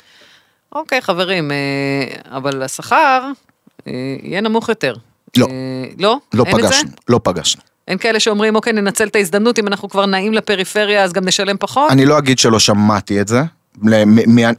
אוקיי 0.73 1.01
חברים, 1.01 1.51
אה, 1.51 1.57
אבל 2.37 2.63
השכר 2.63 3.31
אה, 3.87 3.93
יהיה 4.23 4.41
נמוך 4.41 4.69
יותר. 4.69 4.95
לא. 5.37 5.47
אה, 5.47 5.85
לא? 5.99 6.19
לא 6.35 6.45
אין 6.47 6.57
פגשנו, 6.57 6.91
לא 7.09 7.21
פגשנו. 7.23 7.63
אין 7.89 7.99
כאלה 7.99 8.21
שאומרים, 8.21 8.57
אוקיי, 8.57 8.73
ננצל 8.73 9.07
את 9.07 9.17
ההזדמנות, 9.17 9.59
אם 9.59 9.67
אנחנו 9.67 9.89
כבר 9.89 10.07
נעים 10.07 10.33
לפריפריה, 10.33 11.05
אז 11.05 11.13
גם 11.13 11.25
נשלם 11.25 11.57
פחות? 11.61 11.91
אני 11.91 12.07
לא 12.07 12.19
אגיד 12.19 12.39
שלא 12.39 12.59
שמעתי 12.59 13.21
את 13.21 13.29
זה. 13.29 13.43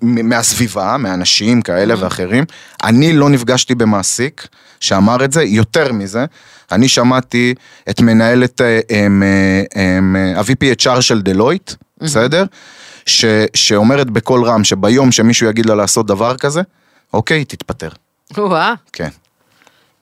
מהסביבה, 0.02 0.98
מאנשים 0.98 1.62
כאלה 1.62 1.94
mm-hmm. 1.94 1.98
ואחרים. 2.00 2.44
אני 2.84 3.14
לא 3.14 3.30
נפגשתי 3.30 3.76
במעסיק 3.76 4.48
שאמר 4.80 5.26
את 5.26 5.32
זה, 5.32 5.44
יותר 5.44 5.94
מזה, 5.94 6.26
אני 6.72 6.88
שמעתי 6.88 7.54
את 7.90 8.02
מנהלת 8.02 8.62
אה, 8.62 8.80
אה, 8.92 10.38
ה-VP 10.38 10.82
HR 10.82 11.02
של 11.02 11.22
דלויט, 11.22 11.72
mm-hmm. 11.72 12.04
בסדר? 12.06 12.46
ש, 13.06 13.26
שאומרת 13.54 14.10
בקול 14.10 14.44
רם 14.44 14.64
שביום 14.64 15.12
שמישהו 15.12 15.50
יגיד 15.50 15.66
לה 15.66 15.76
לעשות 15.76 16.06
דבר 16.06 16.38
כזה, 16.38 16.62
אוקיי, 17.14 17.46
תתפטר. 17.46 17.90
וואה. 18.38 18.74
כן. 18.94 19.10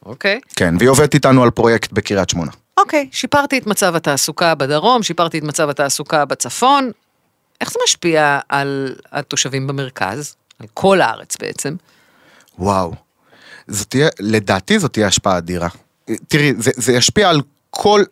אוקיי. 0.06 0.40
כן, 0.56 0.74
והיא 0.78 0.88
עובדת 0.88 1.14
איתנו 1.14 1.42
על 1.42 1.50
פרויקט 1.50 1.92
בקריית 1.92 2.30
שמונה. 2.30 2.50
אוקיי, 2.78 3.08
שיפרתי 3.12 3.58
את 3.58 3.66
מצב 3.66 3.96
התעסוקה 3.96 4.54
בדרום, 4.54 5.02
שיפרתי 5.02 5.38
את 5.38 5.42
מצב 5.42 5.68
התעסוקה 5.68 6.24
בצפון. 6.24 6.90
איך 7.60 7.70
זה 7.72 7.78
משפיע 7.84 8.38
על 8.48 8.94
התושבים 9.12 9.66
במרכז, 9.66 10.34
על 10.58 10.66
כל 10.74 11.00
הארץ 11.00 11.36
בעצם? 11.40 11.74
וואו, 12.58 12.94
זאת 13.68 13.90
תהיה, 13.90 14.08
לדעתי 14.20 14.78
זאת 14.78 14.92
תהיה 14.92 15.06
השפעה 15.06 15.38
אדירה. 15.38 15.68
תראי, 16.28 16.52
זה, 16.58 16.70
זה 16.74 16.92
ישפיע 16.92 17.30
על 17.30 17.40
כל, 17.70 18.02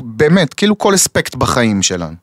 באמת, 0.00 0.54
כאילו 0.54 0.78
כל 0.78 0.94
אספקט 0.94 1.34
בחיים 1.34 1.82
שלנו. 1.82 2.14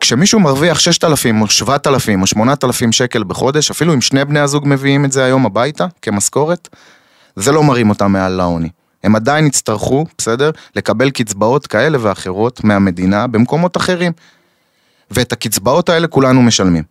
כשמישהו 0.00 0.40
מרוויח 0.40 0.78
6,000 0.78 1.42
או 1.42 1.46
7,000 1.46 2.22
או 2.22 2.26
8,000 2.26 2.92
שקל 2.92 3.24
בחודש, 3.24 3.70
אפילו 3.70 3.94
אם 3.94 4.00
שני 4.00 4.24
בני 4.24 4.40
הזוג 4.40 4.64
מביאים 4.66 5.04
את 5.04 5.12
זה 5.12 5.24
היום 5.24 5.46
הביתה 5.46 5.86
כמשכורת, 6.02 6.68
זה 7.36 7.52
לא 7.52 7.62
מרים 7.62 7.90
אותם 7.90 8.12
מעל 8.12 8.32
לעוני. 8.32 8.68
הם 9.04 9.16
עדיין 9.16 9.46
יצטרכו, 9.46 10.06
בסדר? 10.18 10.50
לקבל 10.76 11.10
קצבאות 11.10 11.66
כאלה 11.66 11.98
ואחרות 12.00 12.64
מהמדינה 12.64 13.26
במקומות 13.26 13.76
אחרים. 13.76 14.12
ואת 15.10 15.32
הקצבאות 15.32 15.88
האלה 15.88 16.06
כולנו 16.06 16.42
משלמים. 16.42 16.82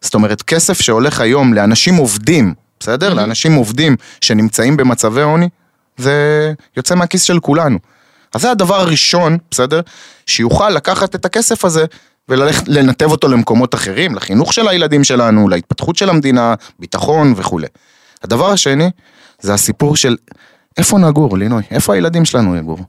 זאת 0.00 0.14
אומרת, 0.14 0.42
כסף 0.42 0.80
שהולך 0.80 1.20
היום 1.20 1.54
לאנשים 1.54 1.96
עובדים, 1.96 2.54
בסדר? 2.80 3.12
Mm-hmm. 3.12 3.14
לאנשים 3.14 3.54
עובדים 3.54 3.96
שנמצאים 4.20 4.76
במצבי 4.76 5.22
עוני, 5.22 5.48
זה 5.96 6.52
יוצא 6.76 6.94
מהכיס 6.94 7.22
של 7.22 7.40
כולנו. 7.40 7.78
אז 8.34 8.40
זה 8.40 8.50
הדבר 8.50 8.80
הראשון, 8.80 9.38
בסדר? 9.50 9.80
שיוכל 10.26 10.70
לקחת 10.70 11.14
את 11.14 11.24
הכסף 11.24 11.64
הזה 11.64 11.84
וללכת 12.28 12.68
לנתב 12.68 13.10
אותו 13.10 13.28
למקומות 13.28 13.74
אחרים, 13.74 14.14
לחינוך 14.14 14.52
של 14.52 14.68
הילדים 14.68 15.04
שלנו, 15.04 15.48
להתפתחות 15.48 15.96
של 15.96 16.10
המדינה, 16.10 16.54
ביטחון 16.78 17.34
וכולי. 17.36 17.66
הדבר 18.22 18.50
השני, 18.50 18.90
זה 19.40 19.54
הסיפור 19.54 19.96
של 19.96 20.16
איפה 20.76 20.98
נגור, 20.98 21.38
לינוי? 21.38 21.62
איפה 21.70 21.94
הילדים 21.94 22.24
שלנו 22.24 22.56
יגורו? 22.56 22.84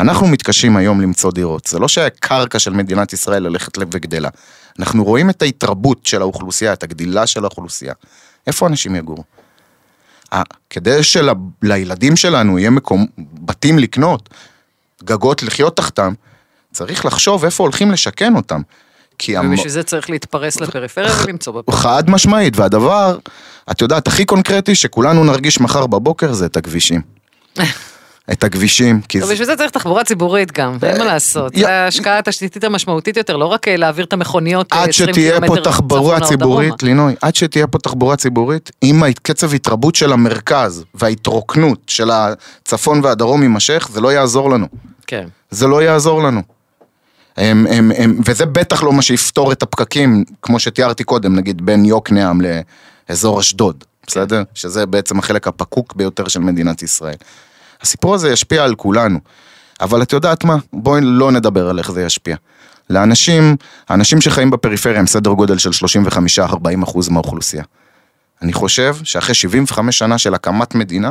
אנחנו 0.00 0.26
מתקשים 0.26 0.76
היום 0.76 1.00
למצוא 1.00 1.32
דירות, 1.32 1.66
זה 1.66 1.78
לא 1.78 1.88
שהקרקע 1.88 2.58
של 2.58 2.70
מדינת 2.70 3.12
ישראל 3.12 3.46
הולכת 3.46 3.78
וגדלה. 3.78 4.28
אנחנו 4.78 5.04
רואים 5.04 5.30
את 5.30 5.42
ההתרבות 5.42 6.06
של 6.06 6.20
האוכלוסייה, 6.20 6.72
את 6.72 6.82
הגדילה 6.82 7.26
של 7.26 7.44
האוכלוסייה. 7.44 7.94
איפה 8.46 8.66
אנשים 8.66 8.96
יגורו? 8.96 9.24
כדי 10.70 11.02
שלילדים 11.02 12.16
שלנו 12.16 12.58
יהיה 12.58 12.70
מקום, 12.70 13.06
בתים 13.18 13.78
לקנות, 13.78 14.28
גגות 15.04 15.42
לחיות 15.42 15.76
תחתם, 15.76 16.12
צריך 16.72 17.04
לחשוב 17.04 17.44
איפה 17.44 17.62
הולכים 17.62 17.90
לשכן 17.90 18.36
אותם. 18.36 18.60
כי... 19.18 19.38
ובשביל 19.38 19.60
המ... 19.60 19.68
זה 19.68 19.82
צריך 19.82 20.10
להתפרס 20.10 20.60
לפריפריה 20.60 21.12
ולמצוא 21.24 21.52
בפריפריה. 21.52 21.82
חד 21.82 22.10
משמעית, 22.10 22.56
והדבר, 22.56 23.18
את 23.70 23.80
יודעת, 23.80 24.06
הכי 24.06 24.24
קונקרטי 24.24 24.74
שכולנו 24.74 25.24
נרגיש 25.24 25.60
מחר 25.60 25.86
בבוקר 25.86 26.32
זה 26.32 26.46
את 26.46 26.56
הכבישים. 26.56 27.00
את 28.32 28.44
הכבישים. 28.44 29.00
כי 29.08 29.20
טוב, 29.20 29.30
בשביל 29.30 29.46
זה 29.46 29.56
צריך 29.56 29.70
תחבורה 29.70 30.04
ציבורית 30.04 30.52
גם, 30.52 30.78
אין 30.82 30.98
מה 30.98 31.04
לעשות. 31.04 31.54
זה 31.54 31.72
ההשקעה 31.72 32.18
התשתיתית 32.18 32.64
המשמעותית 32.64 33.16
יותר, 33.16 33.36
לא 33.36 33.44
רק 33.44 33.68
אה, 33.68 33.76
להעביר 33.76 34.04
את 34.04 34.12
המכוניות 34.12 34.72
20 34.72 35.12
קילומטר 35.12 35.46
צפונה 35.46 35.50
או 35.52 35.56
דרומה. 35.56 35.62
עד 35.62 35.74
שתהיה 35.74 36.16
פה 36.16 36.20
תחבורה 36.20 36.20
ציבורית, 36.20 36.82
לינוי, 36.82 37.14
עד 37.22 37.34
שתהיה 37.34 37.66
פה 37.66 37.78
תחבורה 37.78 38.16
ציבורית, 38.16 38.70
אם 38.82 39.02
קצב 39.22 39.54
התרבות 39.54 39.94
של 39.94 40.12
המרכז 40.12 40.84
וההתרוקנות 40.94 41.78
של 41.86 42.10
הצפון 42.10 43.00
והדרום 43.04 43.42
יימשך, 43.42 43.88
זה 43.92 44.00
לא 44.00 44.12
יעזור 44.12 44.50
לנו. 44.50 44.66
כן. 45.06 45.26
זה 45.50 45.66
לא 45.66 45.82
יעזור 45.82 46.22
לנו. 46.22 46.55
הם, 47.36 47.66
הם, 47.70 47.92
הם, 47.96 48.20
וזה 48.24 48.46
בטח 48.46 48.82
לא 48.82 48.92
מה 48.92 49.02
שיפתור 49.02 49.52
את 49.52 49.62
הפקקים, 49.62 50.24
כמו 50.42 50.60
שתיארתי 50.60 51.04
קודם, 51.04 51.36
נגיד 51.36 51.66
בין 51.66 51.84
יוקנעם 51.84 52.40
לאזור 53.08 53.40
אשדוד, 53.40 53.84
בסדר? 54.06 54.42
שזה 54.54 54.86
בעצם 54.86 55.18
החלק 55.18 55.48
הפקוק 55.48 55.94
ביותר 55.94 56.28
של 56.28 56.40
מדינת 56.40 56.82
ישראל. 56.82 57.16
הסיפור 57.80 58.14
הזה 58.14 58.30
ישפיע 58.30 58.64
על 58.64 58.74
כולנו. 58.74 59.18
אבל 59.80 60.02
את 60.02 60.12
יודעת 60.12 60.44
מה? 60.44 60.56
בואי 60.72 61.00
לא 61.04 61.32
נדבר 61.32 61.68
על 61.68 61.78
איך 61.78 61.92
זה 61.92 62.02
ישפיע. 62.02 62.36
לאנשים, 62.90 63.56
האנשים 63.88 64.20
שחיים 64.20 64.50
בפריפריה 64.50 64.98
הם 64.98 65.06
סדר 65.06 65.30
גודל 65.30 65.58
של 65.58 65.70
35-40 66.40 66.84
אחוז 66.84 67.08
מהאוכלוסייה. 67.08 67.62
אני 68.42 68.52
חושב 68.52 68.96
שאחרי 69.04 69.34
75 69.34 69.98
שנה 69.98 70.18
של 70.18 70.34
הקמת 70.34 70.74
מדינה, 70.74 71.10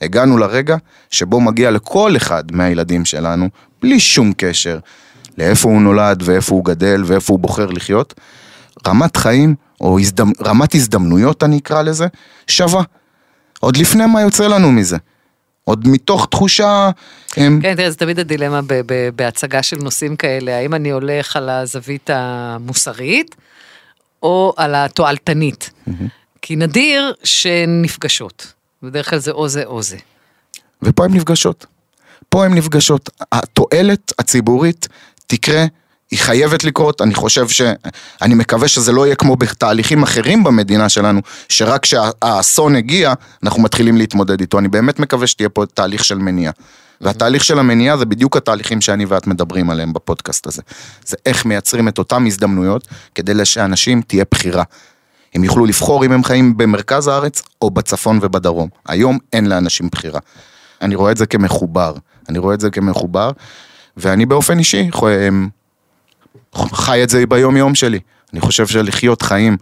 הגענו 0.00 0.38
לרגע 0.38 0.76
שבו 1.10 1.40
מגיע 1.40 1.70
לכל 1.70 2.16
אחד 2.16 2.44
מהילדים 2.52 3.04
שלנו, 3.04 3.48
בלי 3.82 4.00
שום 4.00 4.32
קשר 4.36 4.78
לאיפה 5.38 5.68
הוא 5.68 5.80
נולד 5.80 6.22
ואיפה 6.24 6.54
הוא 6.54 6.64
גדל 6.64 7.02
ואיפה 7.06 7.32
הוא 7.32 7.40
בוחר 7.40 7.66
לחיות, 7.66 8.14
רמת 8.86 9.16
חיים, 9.16 9.54
או 9.80 9.98
הזדמ... 9.98 10.30
רמת 10.42 10.74
הזדמנויות 10.74 11.42
אני 11.42 11.58
אקרא 11.58 11.82
לזה, 11.82 12.06
שווה. 12.46 12.82
עוד 13.60 13.76
לפני 13.76 14.06
מה 14.06 14.22
יוצא 14.22 14.46
לנו 14.46 14.72
מזה. 14.72 14.96
עוד 15.64 15.88
מתוך 15.88 16.26
תחושה... 16.30 16.90
הם... 17.36 17.60
כן, 17.62 17.74
תראה, 17.74 17.90
זה 17.90 17.96
תמיד 17.96 18.18
הדילמה 18.18 18.62
ב- 18.62 18.80
ב- 18.86 19.08
בהצגה 19.16 19.62
של 19.62 19.76
נושאים 19.76 20.16
כאלה, 20.16 20.58
האם 20.58 20.74
אני 20.74 20.90
הולך 20.90 21.36
על 21.36 21.48
הזווית 21.48 22.10
המוסרית, 22.12 23.34
או 24.22 24.54
על 24.56 24.74
התועלתנית. 24.74 25.70
Mm-hmm. 25.70 25.92
כי 26.42 26.56
נדיר 26.56 27.12
שהן 27.24 27.82
נפגשות. 27.82 28.52
בדרך 28.82 29.10
כלל 29.10 29.18
זה 29.18 29.30
או 29.30 29.48
זה 29.48 29.64
או 29.64 29.82
זה. 29.82 29.96
ופה 30.82 31.04
הן 31.04 31.14
נפגשות. 31.14 31.66
פה 32.28 32.44
הן 32.44 32.54
נפגשות. 32.54 33.10
התועלת 33.32 34.12
הציבורית 34.18 34.88
תקרה, 35.26 35.64
היא 36.10 36.18
חייבת 36.18 36.64
לקרות, 36.64 37.02
אני 37.02 37.14
חושב 37.14 37.48
ש... 37.48 37.62
אני 38.22 38.34
מקווה 38.34 38.68
שזה 38.68 38.92
לא 38.92 39.06
יהיה 39.06 39.14
כמו 39.14 39.36
בתהליכים 39.36 40.02
אחרים 40.02 40.44
במדינה 40.44 40.88
שלנו, 40.88 41.20
שרק 41.48 41.82
כשהאסון 41.82 42.76
הגיע, 42.76 43.12
אנחנו 43.42 43.62
מתחילים 43.62 43.96
להתמודד 43.96 44.40
איתו. 44.40 44.58
אני 44.58 44.68
באמת 44.68 44.98
מקווה 44.98 45.26
שתהיה 45.26 45.48
פה 45.48 45.66
תהליך 45.66 46.04
של 46.04 46.18
מניעה. 46.18 46.52
והתהליך 47.00 47.44
של 47.44 47.58
המניעה 47.58 47.96
זה 47.96 48.04
בדיוק 48.04 48.36
התהליכים 48.36 48.80
שאני 48.80 49.04
ואת 49.04 49.26
מדברים 49.26 49.70
עליהם 49.70 49.92
בפודקאסט 49.92 50.46
הזה. 50.46 50.62
זה 51.06 51.16
איך 51.26 51.44
מייצרים 51.44 51.88
את 51.88 51.98
אותן 51.98 52.26
הזדמנויות 52.26 52.88
כדי 53.14 53.44
שאנשים 53.44 54.02
תהיה 54.02 54.24
בחירה. 54.30 54.62
הם 55.34 55.44
יוכלו 55.44 55.66
לבחור 55.66 56.04
אם 56.04 56.12
הם 56.12 56.24
חיים 56.24 56.56
במרכז 56.56 57.08
הארץ 57.08 57.42
או 57.62 57.70
בצפון 57.70 58.18
ובדרום. 58.22 58.68
היום 58.88 59.18
אין 59.32 59.46
לאנשים 59.46 59.88
בחירה. 59.92 60.20
אני 60.82 60.94
רואה 60.94 61.12
את 61.12 61.16
זה 61.16 61.26
כמחובר, 61.26 61.94
אני 62.28 62.38
רואה 62.38 62.54
את 62.54 62.60
זה 62.60 62.70
כמחובר, 62.70 63.30
ואני 63.96 64.26
באופן 64.26 64.58
אישי 64.58 64.90
חי 66.54 67.02
את 67.02 67.10
זה 67.10 67.26
ביום 67.26 67.56
יום 67.56 67.74
שלי. 67.74 68.00
אני 68.32 68.40
חושב 68.40 68.66
שלחיות 68.66 69.22
חיים, 69.22 69.56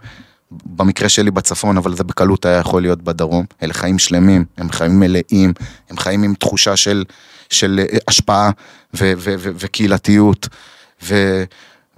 במקרה 0.65 1.09
שלי 1.09 1.31
בצפון, 1.31 1.77
אבל 1.77 1.95
זה 1.95 2.03
בקלות 2.03 2.45
היה 2.45 2.57
יכול 2.57 2.81
להיות 2.81 3.01
בדרום, 3.01 3.45
אלה 3.63 3.73
חיים 3.73 3.99
שלמים, 3.99 4.45
הם 4.57 4.71
חיים 4.71 4.99
מלאים, 4.99 5.53
הם 5.89 5.97
חיים 5.97 6.23
עם 6.23 6.33
תחושה 6.35 6.75
של, 6.75 7.03
של 7.49 7.79
השפעה 8.07 8.51
ו- 8.93 9.13
ו- 9.17 9.35
וקהילתיות. 9.37 10.47
ו- 11.03 11.43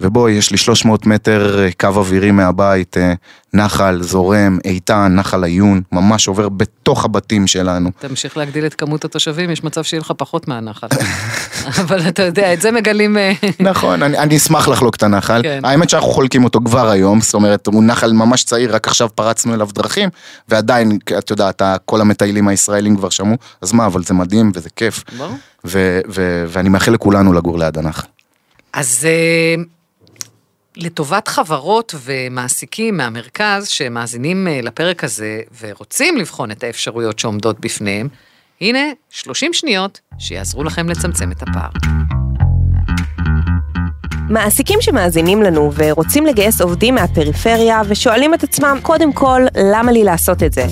ובואי, 0.00 0.32
יש 0.32 0.50
לי 0.50 0.56
300 0.56 1.06
מטר 1.06 1.64
אה, 1.64 1.68
קו 1.80 1.86
אווירי 1.86 2.30
מהבית, 2.30 2.96
אה, 2.96 3.12
נחל 3.54 4.02
זורם, 4.02 4.58
איתן, 4.64 5.12
נחל 5.14 5.44
עיון, 5.44 5.80
ממש 5.92 6.28
עובר 6.28 6.48
בתוך 6.48 7.04
הבתים 7.04 7.46
שלנו. 7.46 7.90
תמשיך 7.98 8.36
להגדיל 8.36 8.66
את 8.66 8.74
כמות 8.74 9.04
התושבים, 9.04 9.50
יש 9.50 9.64
מצב 9.64 9.82
שיהיה 9.82 10.00
לך 10.00 10.12
פחות 10.16 10.48
מהנחל. 10.48 10.86
אבל 11.80 12.08
אתה 12.08 12.22
יודע, 12.22 12.52
את 12.52 12.60
זה 12.60 12.70
מגלים... 12.70 13.18
אה, 13.18 13.32
נכון, 13.60 14.02
אני, 14.02 14.18
אני 14.18 14.36
אשמח 14.36 14.68
לחלוק 14.68 14.96
את 14.96 15.02
הנחל. 15.02 15.42
כן. 15.42 15.60
האמת 15.64 15.90
שאנחנו 15.90 16.10
חולקים 16.10 16.44
אותו 16.44 16.60
כבר 16.64 16.90
היום, 16.90 17.20
זאת 17.20 17.34
אומרת, 17.34 17.66
הוא 17.66 17.84
נחל 17.84 18.12
ממש 18.12 18.44
צעיר, 18.44 18.74
רק 18.74 18.88
עכשיו 18.88 19.08
פרצנו 19.14 19.54
אליו 19.54 19.68
דרכים, 19.74 20.08
ועדיין, 20.48 20.98
את 21.18 21.30
יודעת, 21.30 21.62
כל 21.84 22.00
המטיילים 22.00 22.48
הישראלים 22.48 22.96
כבר 22.96 23.10
שמעו, 23.10 23.36
אז 23.62 23.72
מה, 23.72 23.86
אבל 23.86 24.02
זה 24.02 24.14
מדהים 24.14 24.52
וזה 24.54 24.68
כיף. 24.76 25.04
ברור. 25.18 25.36
ואני 26.48 26.68
מאחל 26.68 26.92
לכולנו 26.92 27.32
לגור 27.32 27.58
ליד 27.58 27.78
הנחל. 27.78 28.06
אז... 28.72 29.06
לטובת 30.76 31.28
חברות 31.28 31.94
ומעסיקים 32.04 32.96
מהמרכז 32.96 33.68
שמאזינים 33.68 34.48
אה, 34.48 34.60
לפרק 34.62 35.04
הזה 35.04 35.40
ורוצים 35.60 36.16
לבחון 36.16 36.50
את 36.50 36.64
האפשרויות 36.64 37.18
שעומדות 37.18 37.60
בפניהם, 37.60 38.08
הנה 38.60 38.78
30 39.10 39.52
שניות 39.52 40.00
שיעזרו 40.18 40.64
לכם 40.64 40.88
לצמצם 40.88 41.32
את 41.32 41.42
הפער. 41.42 41.70
מעסיקים 44.30 44.80
שמאזינים 44.80 45.42
לנו 45.42 45.72
ורוצים 45.74 46.26
לגייס 46.26 46.60
עובדים 46.60 46.94
מהפריפריה 46.94 47.82
ושואלים 47.88 48.34
את 48.34 48.42
עצמם, 48.42 48.78
קודם 48.82 49.12
כל, 49.12 49.42
למה 49.72 49.92
לי 49.92 50.04
לעשות 50.04 50.42
את 50.42 50.52
זה? 50.52 50.66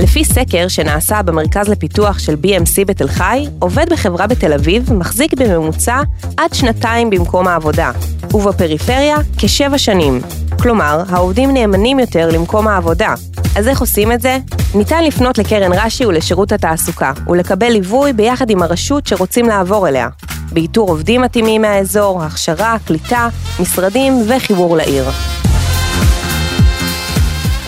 לפי 0.00 0.24
סקר 0.24 0.68
שנעשה 0.68 1.22
במרכז 1.22 1.68
לפיתוח 1.68 2.18
של 2.18 2.34
BMC 2.34 2.84
בתל 2.86 3.08
חי, 3.08 3.44
עובד 3.58 3.86
בחברה 3.90 4.26
בתל 4.26 4.52
אביב 4.52 4.92
מחזיק 4.92 5.34
בממוצע 5.34 6.02
עד 6.36 6.54
שנתיים 6.54 7.10
במקום 7.10 7.48
העבודה, 7.48 7.92
ובפריפריה 8.34 9.16
כשבע 9.38 9.78
שנים. 9.78 10.20
כלומר, 10.60 11.02
העובדים 11.08 11.54
נאמנים 11.54 11.98
יותר 11.98 12.28
למקום 12.32 12.68
העבודה. 12.68 13.14
אז 13.56 13.68
איך 13.68 13.80
עושים 13.80 14.12
את 14.12 14.20
זה? 14.20 14.38
ניתן 14.74 15.04
לפנות 15.04 15.38
לקרן 15.38 15.72
רש"י 15.72 16.06
ולשירות 16.06 16.52
התעסוקה, 16.52 17.12
ולקבל 17.28 17.68
ליווי 17.68 18.12
ביחד 18.12 18.50
עם 18.50 18.62
הרשות 18.62 19.06
שרוצים 19.06 19.46
לעבור 19.46 19.88
אליה. 19.88 20.08
באיתור 20.52 20.88
עובדים 20.88 21.20
מתאימים 21.20 21.62
מהאזור, 21.62 22.22
הכשרה, 22.22 22.76
קליטה, 22.86 23.28
משרדים 23.60 24.24
וחיבור 24.28 24.76
לעיר. 24.76 25.04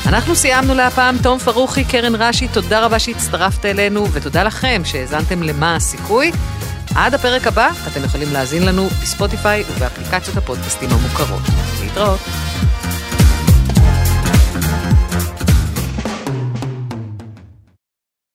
אנחנו 0.06 0.36
סיימנו 0.36 0.74
להפעם. 0.74 1.16
תום 1.22 1.38
פרוכי, 1.38 1.84
קרן 1.84 2.14
רש"י, 2.14 2.48
תודה 2.48 2.84
רבה 2.84 2.98
שהצטרפת 2.98 3.64
אלינו, 3.64 4.06
ותודה 4.12 4.42
לכם 4.42 4.82
שהאזנתם 4.84 5.42
למה 5.42 5.76
הסיכוי. 5.76 6.32
עד 6.94 7.14
הפרק 7.14 7.46
הבא, 7.46 7.68
אתם 7.92 8.04
יכולים 8.04 8.32
להאזין 8.32 8.62
לנו 8.62 8.88
בספוטיפיי 8.88 9.64
ובאפליקציות 9.70 10.36
הפודקאסטים 10.36 10.90
המוכרות. 10.90 11.42
להתראות. 11.80 12.20